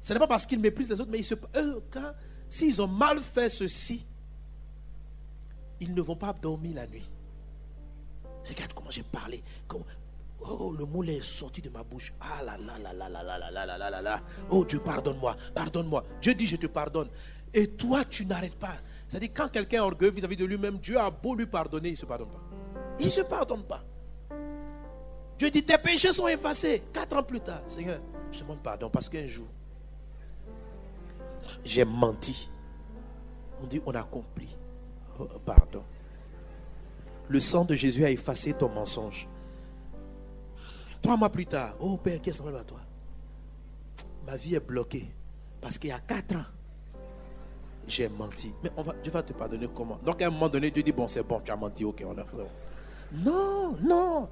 Ce 0.00 0.12
n'est 0.12 0.18
pas 0.18 0.26
parce 0.26 0.46
qu'ils 0.46 0.60
méprisent 0.60 0.90
les 0.90 1.00
autres, 1.00 1.10
mais 1.10 1.18
ils 1.18 1.24
se, 1.24 1.34
quand, 1.34 2.12
s'ils 2.48 2.80
ont 2.82 2.88
mal 2.88 3.18
fait 3.20 3.48
ceci, 3.48 4.06
ils 5.80 5.94
ne 5.94 6.02
vont 6.02 6.16
pas 6.16 6.32
dormir 6.32 6.74
la 6.74 6.86
nuit. 6.86 7.08
Regarde 8.48 8.72
comment 8.72 8.90
j'ai 8.90 9.02
parlé. 9.02 9.42
Oh, 10.40 10.74
le 10.76 10.86
mot 10.86 11.04
est 11.04 11.22
sorti 11.22 11.60
de 11.60 11.68
ma 11.68 11.82
bouche. 11.82 12.12
Ah 12.20 12.42
là 12.42 12.56
là 12.56 12.78
là 12.78 12.92
là 12.94 13.08
là 13.08 13.22
là 13.22 13.50
là 13.50 13.66
là 13.66 13.78
là 13.78 13.90
là 13.90 14.02
là 14.02 14.20
Oh 14.50 14.64
Dieu, 14.64 14.80
pardonne-moi, 14.80 15.36
pardonne-moi. 15.54 16.04
Dieu 16.22 16.34
dit, 16.34 16.46
je 16.46 16.56
te 16.56 16.66
pardonne. 16.66 17.08
Et 17.52 17.68
toi, 17.68 18.04
tu 18.04 18.24
n'arrêtes 18.24 18.56
pas. 18.56 18.76
C'est-à-dire, 19.08 19.30
quand 19.34 19.48
quelqu'un 19.48 19.78
est 19.78 19.80
orgueilleux 19.80 20.12
vis-à-vis 20.12 20.36
de 20.36 20.44
lui-même, 20.46 20.78
Dieu 20.78 20.98
a 20.98 21.10
beau 21.10 21.34
lui 21.34 21.46
pardonner, 21.46 21.90
il 21.90 21.92
ne 21.92 21.98
se 21.98 22.06
pardonne 22.06 22.28
pas. 22.28 22.49
Il 23.00 23.06
ne 23.06 23.10
se 23.10 23.22
pardonne 23.22 23.62
pas. 23.62 23.82
Dieu 25.38 25.50
dit, 25.50 25.64
tes 25.64 25.78
péchés 25.78 26.12
sont 26.12 26.28
effacés. 26.28 26.82
Quatre 26.92 27.16
ans 27.16 27.22
plus 27.22 27.40
tard, 27.40 27.62
Seigneur, 27.66 27.98
je 28.30 28.40
demande 28.40 28.62
pardon 28.62 28.90
parce 28.90 29.08
qu'un 29.08 29.26
jour, 29.26 29.48
j'ai 31.64 31.84
menti. 31.84 32.50
On 33.62 33.66
dit, 33.66 33.80
on 33.86 33.94
a 33.94 34.02
compris. 34.02 34.54
Oh, 35.18 35.26
pardon. 35.44 35.82
Le 37.28 37.40
sang 37.40 37.64
de 37.64 37.74
Jésus 37.74 38.04
a 38.04 38.10
effacé 38.10 38.52
ton 38.52 38.68
mensonge. 38.68 39.26
Trois 41.00 41.16
mois 41.16 41.30
plus 41.30 41.46
tard, 41.46 41.74
oh 41.80 41.96
Père, 41.96 42.20
qu'est-ce 42.20 42.42
qui 42.42 42.48
à 42.48 42.64
toi? 42.64 42.80
Ma 44.26 44.36
vie 44.36 44.56
est 44.56 44.60
bloquée. 44.60 45.10
Parce 45.62 45.78
qu'il 45.78 45.88
y 45.88 45.92
a 45.92 46.00
quatre 46.00 46.36
ans, 46.36 46.44
j'ai 47.86 48.10
menti. 48.10 48.52
Mais 48.62 48.70
on 48.76 48.82
va, 48.82 48.92
Dieu 49.02 49.10
va 49.10 49.22
te 49.22 49.32
pardonner 49.32 49.68
comment? 49.74 49.98
Donc 50.04 50.20
à 50.20 50.26
un 50.26 50.30
moment 50.30 50.50
donné, 50.50 50.70
Dieu 50.70 50.82
dit, 50.82 50.92
bon, 50.92 51.08
c'est 51.08 51.22
bon, 51.22 51.40
tu 51.40 51.50
as 51.50 51.56
menti, 51.56 51.84
ok, 51.84 52.04
on 52.06 52.18
a 52.18 52.24
fait. 52.24 52.36
Non, 53.12 53.76
non. 53.82 54.28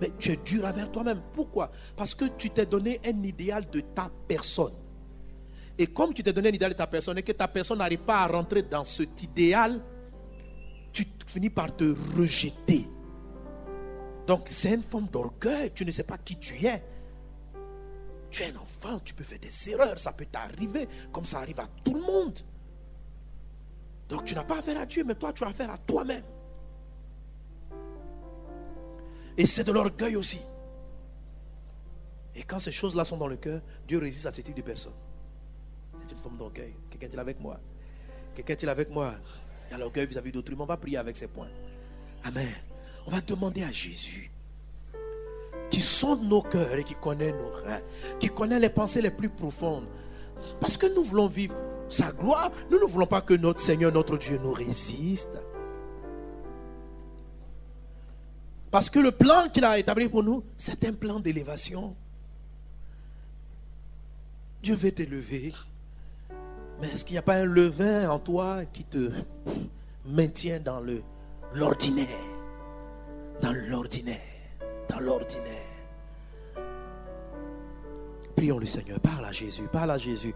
Mais 0.00 0.10
tu 0.18 0.32
es 0.32 0.36
dur 0.36 0.64
envers 0.64 0.90
toi-même. 0.90 1.20
Pourquoi? 1.32 1.70
Parce 1.96 2.14
que 2.14 2.26
tu 2.36 2.50
t'es 2.50 2.66
donné 2.66 3.00
un 3.04 3.22
idéal 3.22 3.68
de 3.70 3.80
ta 3.80 4.10
personne. 4.28 4.74
Et 5.78 5.86
comme 5.86 6.14
tu 6.14 6.22
t'es 6.22 6.32
donné 6.32 6.48
un 6.48 6.52
idéal 6.52 6.72
de 6.72 6.76
ta 6.76 6.86
personne 6.86 7.18
et 7.18 7.22
que 7.22 7.32
ta 7.32 7.48
personne 7.48 7.78
n'arrive 7.78 8.00
pas 8.00 8.22
à 8.22 8.26
rentrer 8.26 8.62
dans 8.62 8.84
cet 8.84 9.22
idéal, 9.22 9.80
tu 10.92 11.06
finis 11.26 11.50
par 11.50 11.74
te 11.74 11.84
rejeter. 12.16 12.88
Donc 14.26 14.46
c'est 14.50 14.74
une 14.74 14.82
forme 14.82 15.08
d'orgueil. 15.08 15.72
Tu 15.74 15.84
ne 15.84 15.90
sais 15.90 16.04
pas 16.04 16.18
qui 16.18 16.36
tu 16.36 16.64
es. 16.64 16.82
Tu 18.30 18.42
es 18.42 18.46
un 18.46 18.56
enfant, 18.56 18.98
tu 19.04 19.14
peux 19.14 19.22
faire 19.22 19.38
des 19.38 19.70
erreurs, 19.70 19.96
ça 19.96 20.12
peut 20.12 20.26
t'arriver, 20.26 20.88
comme 21.12 21.24
ça 21.24 21.38
arrive 21.38 21.60
à 21.60 21.68
tout 21.84 21.94
le 21.94 22.00
monde. 22.00 22.38
Donc 24.08 24.24
tu 24.24 24.34
n'as 24.34 24.42
pas 24.42 24.58
affaire 24.58 24.80
à 24.80 24.86
Dieu, 24.86 25.04
mais 25.04 25.14
toi 25.14 25.32
tu 25.32 25.44
as 25.44 25.48
affaire 25.48 25.70
à 25.70 25.78
toi-même. 25.78 26.24
Et 29.36 29.46
c'est 29.46 29.64
de 29.64 29.72
l'orgueil 29.72 30.16
aussi. 30.16 30.40
Et 32.36 32.42
quand 32.42 32.58
ces 32.58 32.72
choses-là 32.72 33.04
sont 33.04 33.16
dans 33.16 33.26
le 33.26 33.36
cœur, 33.36 33.60
Dieu 33.86 33.98
résiste 33.98 34.26
à 34.26 34.34
ce 34.34 34.40
type 34.40 34.56
de 34.56 34.62
personnes. 34.62 34.92
C'est 36.02 36.12
une 36.12 36.18
forme 36.18 36.36
d'orgueil. 36.36 36.74
Quelqu'un 36.90 37.16
est 37.16 37.20
avec 37.20 37.40
moi? 37.40 37.58
Quelqu'un 38.34 38.54
est 38.54 38.68
avec 38.68 38.90
moi? 38.90 39.14
Il 39.68 39.72
y 39.72 39.74
a 39.74 39.78
l'orgueil 39.78 40.06
vis-à-vis 40.06 40.32
d'autrui. 40.32 40.56
On 40.58 40.66
va 40.66 40.76
prier 40.76 40.98
avec 40.98 41.16
ces 41.16 41.28
points. 41.28 41.48
Amen. 42.24 42.48
On 43.06 43.10
va 43.10 43.20
demander 43.20 43.62
à 43.62 43.72
Jésus 43.72 44.30
qui 45.70 45.80
sonde 45.80 46.22
nos 46.22 46.42
cœurs 46.42 46.74
et 46.74 46.84
qui 46.84 46.94
connaît 46.94 47.32
nos 47.32 47.50
reins, 47.50 47.80
qui 48.20 48.28
connaît 48.28 48.60
les 48.60 48.68
pensées 48.68 49.02
les 49.02 49.10
plus 49.10 49.28
profondes. 49.28 49.86
Parce 50.60 50.76
que 50.76 50.86
nous 50.94 51.04
voulons 51.04 51.26
vivre 51.26 51.56
sa 51.88 52.12
gloire. 52.12 52.50
Nous 52.70 52.78
ne 52.78 52.84
voulons 52.84 53.06
pas 53.06 53.20
que 53.20 53.34
notre 53.34 53.60
Seigneur, 53.60 53.92
notre 53.92 54.16
Dieu 54.16 54.38
nous 54.42 54.52
résiste. 54.52 55.40
Parce 58.74 58.90
que 58.90 58.98
le 58.98 59.12
plan 59.12 59.48
qu'il 59.50 59.64
a 59.64 59.78
établi 59.78 60.08
pour 60.08 60.24
nous, 60.24 60.42
c'est 60.56 60.84
un 60.84 60.94
plan 60.94 61.20
d'élévation. 61.20 61.94
Dieu 64.64 64.74
veut 64.74 64.90
t'élever. 64.90 65.52
Mais 66.80 66.88
est-ce 66.88 67.04
qu'il 67.04 67.14
n'y 67.14 67.18
a 67.18 67.22
pas 67.22 67.36
un 67.36 67.44
levain 67.44 68.10
en 68.10 68.18
toi 68.18 68.64
qui 68.72 68.82
te 68.82 69.12
maintient 70.04 70.58
dans 70.58 70.82
l'ordinaire? 71.54 72.08
Dans 73.40 73.52
l'ordinaire. 73.52 74.18
Dans 74.88 74.98
l'ordinaire. 74.98 75.70
Prions 78.34 78.58
le 78.58 78.66
Seigneur. 78.66 78.98
Parle 78.98 79.26
à 79.26 79.30
Jésus. 79.30 79.68
Parle 79.70 79.92
à 79.92 79.98
Jésus. 79.98 80.34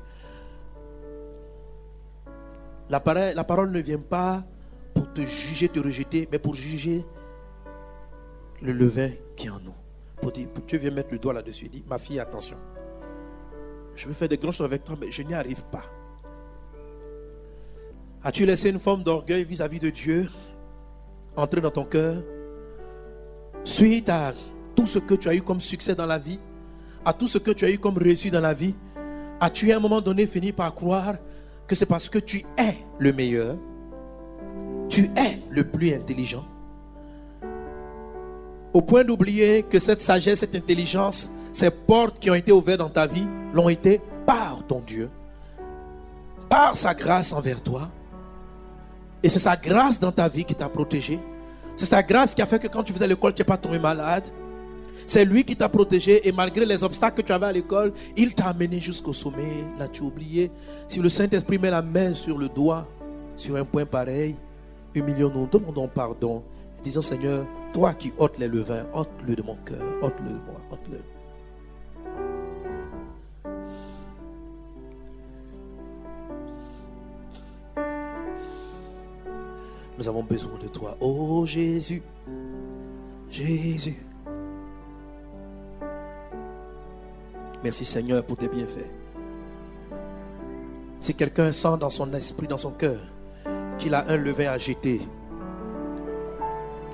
La 2.89 3.01
parole, 3.01 3.35
la 3.35 3.43
parole 3.43 3.73
ne 3.73 3.81
vient 3.81 3.99
pas 3.99 4.45
pour 4.95 5.13
te 5.13 5.23
juger, 5.23 5.69
te 5.69 5.81
rejeter, 5.81 6.29
mais 6.31 6.39
pour 6.39 6.55
juger 6.55 7.05
le 8.63 8.73
levain 8.73 9.11
qui 9.37 9.47
est 9.47 9.51
en 9.51 9.61
nous. 9.61 9.75
Pour 10.21 10.33
dire, 10.33 10.49
Dieu 10.67 10.79
vient 10.79 10.91
mettre 10.91 11.11
le 11.13 11.19
doigt 11.19 11.33
là-dessus. 11.33 11.67
Il 11.67 11.71
dit, 11.71 11.85
ma 11.89 11.99
fille, 11.99 12.19
attention. 12.19 12.57
Je 13.95 14.07
veux 14.07 14.15
faire 14.15 14.29
des 14.29 14.37
grandes 14.37 14.53
choses 14.53 14.67
avec 14.67 14.85
toi, 14.85 14.97
mais 15.01 15.11
je 15.11 15.23
n'y 15.23 15.35
arrive 15.35 15.63
pas. 15.65 15.85
As-tu 18.23 18.45
laissé 18.47 18.71
une 18.71 18.81
forme 18.81 19.03
d'orgueil 19.03 19.45
vis-à-vis 19.45 19.81
de 19.81 19.91
Dieu 19.91 20.29
entrer 21.37 21.61
dans 21.61 21.71
ton 21.71 21.85
cœur? 21.85 22.23
Suite 23.65 24.09
à 24.09 24.33
tout 24.75 24.87
ce 24.87 24.99
que 24.99 25.15
tu 25.15 25.29
as 25.29 25.35
eu 25.35 25.43
comme 25.43 25.61
succès 25.61 25.95
dans 25.95 26.07
la 26.07 26.19
vie, 26.19 26.39
à 27.05 27.13
tout 27.13 27.29
ce 27.29 27.39
que 27.39 27.51
tu 27.53 27.65
as 27.65 27.71
eu 27.71 27.79
comme 27.79 27.97
réussite 27.97 28.33
dans 28.33 28.41
la 28.41 28.55
vie, 28.55 28.75
as-tu 29.41 29.73
à 29.73 29.77
un 29.77 29.81
moment 29.81 30.01
donné 30.01 30.27
fini 30.27 30.53
par 30.53 30.75
croire 30.75 31.15
que 31.67 31.75
c'est 31.75 31.87
parce 31.87 32.09
que 32.09 32.19
tu 32.19 32.39
es 32.57 32.79
le 32.99 33.13
meilleur, 33.13 33.57
tu 34.89 35.05
es 35.17 35.43
le 35.51 35.65
plus 35.65 35.93
intelligent, 35.93 36.45
au 38.73 38.83
point 38.83 39.05
d'oublier 39.05 39.63
que 39.63 39.79
cette 39.79 40.01
sagesse, 40.01 40.41
cette 40.41 40.55
intelligence, 40.55 41.31
ces 41.53 41.71
portes 41.71 42.19
qui 42.19 42.31
ont 42.31 42.35
été 42.35 42.53
ouvertes 42.53 42.79
dans 42.79 42.91
ta 42.91 43.07
vie 43.07 43.27
l'ont 43.53 43.69
été 43.69 44.01
par 44.27 44.63
ton 44.67 44.81
Dieu, 44.81 45.11
par 46.49 46.77
sa 46.77 46.95
grâce 46.95 47.33
envers 47.33 47.63
toi. 47.63 47.91
Et 49.23 49.29
c'est 49.29 49.39
sa 49.39 49.57
grâce 49.57 49.99
dans 49.99 50.13
ta 50.13 50.29
vie 50.29 50.45
qui 50.45 50.55
t'a 50.55 50.69
protégé. 50.69 51.19
C'est 51.77 51.87
sa 51.87 52.03
grâce 52.03 52.35
qui 52.35 52.43
a 52.43 52.47
fait 52.47 52.59
que 52.59 52.69
quand 52.69 52.83
tu 52.83 52.93
faisais 52.93 53.07
l'école, 53.07 53.35
tu 53.35 53.41
n'es 53.41 53.47
pas 53.47 53.57
tombé 53.57 53.79
malade. 53.79 54.29
C'est 55.07 55.25
lui 55.25 55.43
qui 55.43 55.57
t'a 55.57 55.69
protégé 55.69 56.29
et 56.29 56.33
malgré 56.33 56.67
les 56.67 56.85
obstacles 56.85 57.23
que 57.23 57.27
tu 57.27 57.33
avais 57.33 57.47
à 57.47 57.53
l'école, 57.53 57.93
il 58.17 58.35
t'a 58.35 58.49
amené 58.49 58.81
jusqu'au 58.81 59.15
sommet. 59.15 59.65
L'as-tu 59.79 60.03
oublié? 60.03 60.51
Si 60.87 61.01
le 61.01 61.09
Saint-Esprit 61.09 61.59
met 61.59 61.71
la 61.71 61.81
main 61.81 62.15
sur 62.15 62.37
le 62.37 62.49
doigt, 62.49 62.87
sur 63.37 63.57
un 63.57 63.65
point 63.65 63.87
pareil, 63.87 64.37
humilions-nous, 64.95 65.47
demandons 65.47 65.89
pardon. 65.89 66.43
Disons 66.85 67.03
Seigneur, 67.03 67.45
toi 67.73 67.93
qui 67.95 68.13
ôtes 68.19 68.39
les 68.39 68.49
levains, 68.49 68.87
ôte-le 68.95 69.35
de 69.35 69.43
mon 69.43 69.57
cœur, 69.57 69.83
ôte-le 70.03 70.31
de 70.31 70.41
moi, 70.47 70.61
ôte-le. 70.71 71.01
Nous 79.99 80.09
avons 80.09 80.23
besoin 80.23 80.57
de 80.59 80.69
toi. 80.69 80.97
Oh 81.01 81.45
Jésus, 81.45 82.03
Jésus. 83.29 83.97
Merci 87.65 87.85
Seigneur 87.85 88.25
pour 88.25 88.37
tes 88.37 88.49
bienfaits. 88.49 88.91
Si 91.01 91.15
quelqu'un 91.15 91.51
sent 91.51 91.77
dans 91.81 91.91
son 91.91 92.13
esprit, 92.15 92.47
dans 92.47 92.59
son 92.59 92.71
cœur, 92.71 93.01
qu'il 93.79 93.95
a 93.95 94.09
un 94.09 94.17
levain 94.17 94.51
à 94.51 94.59
jeter, 94.59 95.01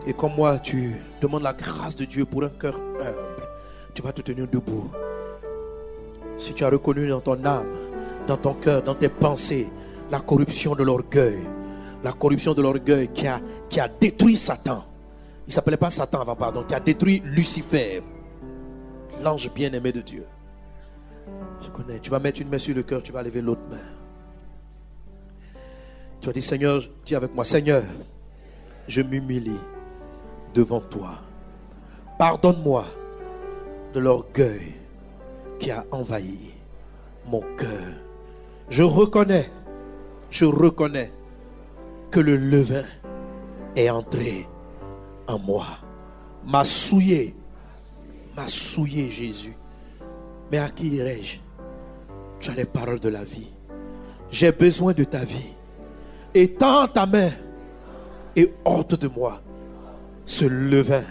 et 0.07 0.13
comme 0.13 0.35
moi, 0.35 0.59
tu 0.59 0.95
demandes 1.21 1.43
la 1.43 1.55
grâce 1.55 1.97
de 1.97 2.05
Dieu 2.05 2.25
pour 2.27 2.45
un 2.45 2.51
cœur 2.51 2.75
humble, 3.01 3.49
tu 3.95 4.03
vas 4.03 4.13
te 4.13 4.21
tenir 4.21 4.47
debout. 4.47 4.91
Si 6.37 6.53
tu 6.53 6.65
as 6.65 6.69
reconnu 6.69 7.09
dans 7.09 7.21
ton 7.21 7.43
âme, 7.45 7.67
dans 8.27 8.37
ton 8.37 8.55
cœur, 8.55 8.83
dans 8.83 8.95
tes 8.95 9.09
pensées, 9.09 9.69
la 10.11 10.21
corruption 10.21 10.75
de 10.75 10.83
l'orgueil, 10.83 11.39
la 12.03 12.13
corruption 12.13 12.53
de 12.53 12.61
l'orgueil 12.61 13.09
qui 13.09 13.27
a, 13.27 13.41
qui 13.71 13.81
a 13.81 13.89
détruit 13.89 14.37
Satan. 14.37 14.85
Il 15.47 15.51
ne 15.51 15.53
s'appelait 15.55 15.77
pas 15.79 15.91
Satan 15.91 16.21
avant, 16.21 16.37
pardon, 16.37 16.65
qui 16.65 16.75
a 16.75 16.81
détruit 16.81 17.23
Lucifer, 17.25 18.03
l'ange 19.23 19.51
bien-aimé 19.55 19.93
de 19.93 20.01
Dieu. 20.03 20.27
Je 21.63 21.71
connais. 21.71 21.99
Tu 22.01 22.11
vas 22.11 22.19
mettre 22.19 22.43
une 22.43 22.49
main 22.49 22.59
sur 22.59 22.75
le 22.75 22.83
cœur, 22.83 23.03
tu 23.03 23.13
vas 23.13 23.23
lever 23.23 23.41
l'autre 23.41 23.63
main. 23.71 23.77
Tu 26.21 26.27
vas 26.27 26.33
dire, 26.33 26.43
Seigneur, 26.43 26.83
dis 27.07 27.15
avec 27.15 27.35
moi, 27.35 27.45
Seigneur, 27.45 27.83
je 28.87 29.01
m'humilie 29.01 29.61
devant 30.55 30.81
toi. 30.81 31.19
Pardonne-moi 32.19 32.85
de 33.93 34.01
l'orgueil 34.01 34.75
qui 35.59 35.71
a 35.71 35.85
envahi 35.91 36.53
mon 37.27 37.43
cœur. 37.59 37.93
Je 38.69 38.83
reconnais, 38.83 39.51
je 40.31 40.45
reconnais 40.45 41.13
que 42.11 42.21
le 42.21 42.37
levain 42.37 42.85
est 43.77 43.91
entré 43.91 44.49
en 45.27 45.39
moi. 45.39 45.67
M'a 46.47 46.65
souillé, 46.65 47.35
m'a 48.37 48.47
souillé 48.47 49.11
Jésus. 49.11 49.57
Mais 50.51 50.59
à 50.59 50.69
qui 50.69 50.89
irai-je? 50.89 51.39
Tu 52.41 52.51
as 52.51 52.55
les 52.55 52.65
paroles 52.65 53.01
de 53.01 53.09
la 53.09 53.25
vie. 53.25 53.51
J'ai 54.31 54.53
besoin 54.53 54.93
de 54.93 55.05
ta 55.05 55.25
vie. 55.25 55.55
Étends 56.35 56.89
ta 56.89 57.07
main 57.07 57.31
et 58.37 58.53
ôte 58.65 58.95
de 59.01 59.09
moi 59.09 59.41
ce 60.27 60.45
levain, 60.45 61.05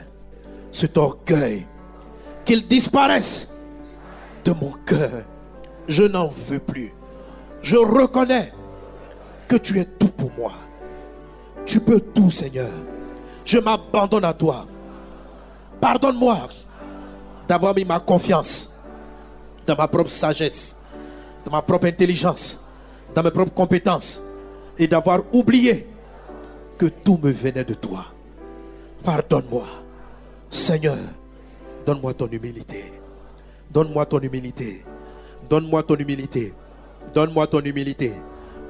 cet 0.72 0.98
orgueil. 0.98 1.66
Qu'il 2.46 2.68
disparaisse 2.68 3.50
de 4.44 4.52
mon 4.52 4.74
cœur. 4.86 5.24
Je 5.88 6.04
n'en 6.04 6.28
veux 6.28 6.60
plus. 6.60 6.94
Je 7.62 7.78
reconnais 7.78 8.52
que 9.48 9.56
tu 9.56 9.80
es 9.80 9.86
tout 9.86 10.10
pour 10.10 10.32
moi. 10.38 10.54
Tu 11.66 11.80
peux 11.80 12.02
tout, 12.02 12.30
Seigneur. 12.30 12.72
Je 13.46 13.60
m'abandonne 13.60 14.26
à 14.26 14.34
toi. 14.34 14.68
Pardonne-moi 15.80 16.50
d'avoir 17.48 17.74
mis 17.74 17.86
ma 17.86 18.00
confiance 18.00 18.74
dans 19.66 19.76
ma 19.76 19.88
propre 19.88 20.10
sagesse 20.10 20.78
dans 21.44 21.52
ma 21.52 21.62
propre 21.62 21.88
intelligence, 21.88 22.60
dans 23.14 23.24
mes 23.24 23.32
propres 23.32 23.54
compétences, 23.54 24.22
et 24.78 24.88
d'avoir 24.88 25.22
oublié 25.34 25.88
que 26.78 26.88
tout 26.88 27.20
me 27.22 27.32
venait 27.32 27.64
de 27.64 27.74
toi. 27.74 28.06
Pardonne-moi. 29.04 29.66
Seigneur, 30.50 30.98
donne-moi 31.86 32.14
ton 32.14 32.28
humilité. 32.28 32.94
Donne-moi 33.72 34.06
ton 34.06 34.20
humilité. 34.20 34.84
Donne-moi 35.50 35.84
ton 35.84 35.96
humilité. 35.96 36.54
Donne-moi 37.14 37.48
ton 37.48 37.60
humilité. 37.60 38.14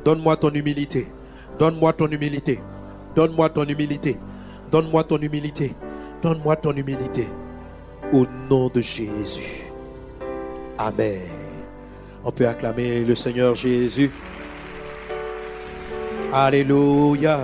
Donne-moi 0.03 0.37
ton 0.37 0.49
humilité. 0.49 1.07
Donne-moi 1.59 1.93
ton 1.93 2.07
humilité. 2.09 2.59
Donne-moi 3.15 3.49
ton 3.49 3.63
humilité. 3.65 4.17
Donne-moi 4.71 5.03
ton 5.03 5.17
humilité. 5.21 5.75
Donne-moi 6.21 6.55
ton 6.55 6.71
humilité. 6.71 7.27
Au 8.11 8.25
nom 8.49 8.69
de 8.69 8.81
Jésus. 8.81 9.69
Amen. 10.77 11.21
On 12.25 12.31
peut 12.31 12.47
acclamer 12.47 13.03
le 13.05 13.13
Seigneur 13.13 13.53
Jésus. 13.55 14.09
Alléluia. 16.31 17.39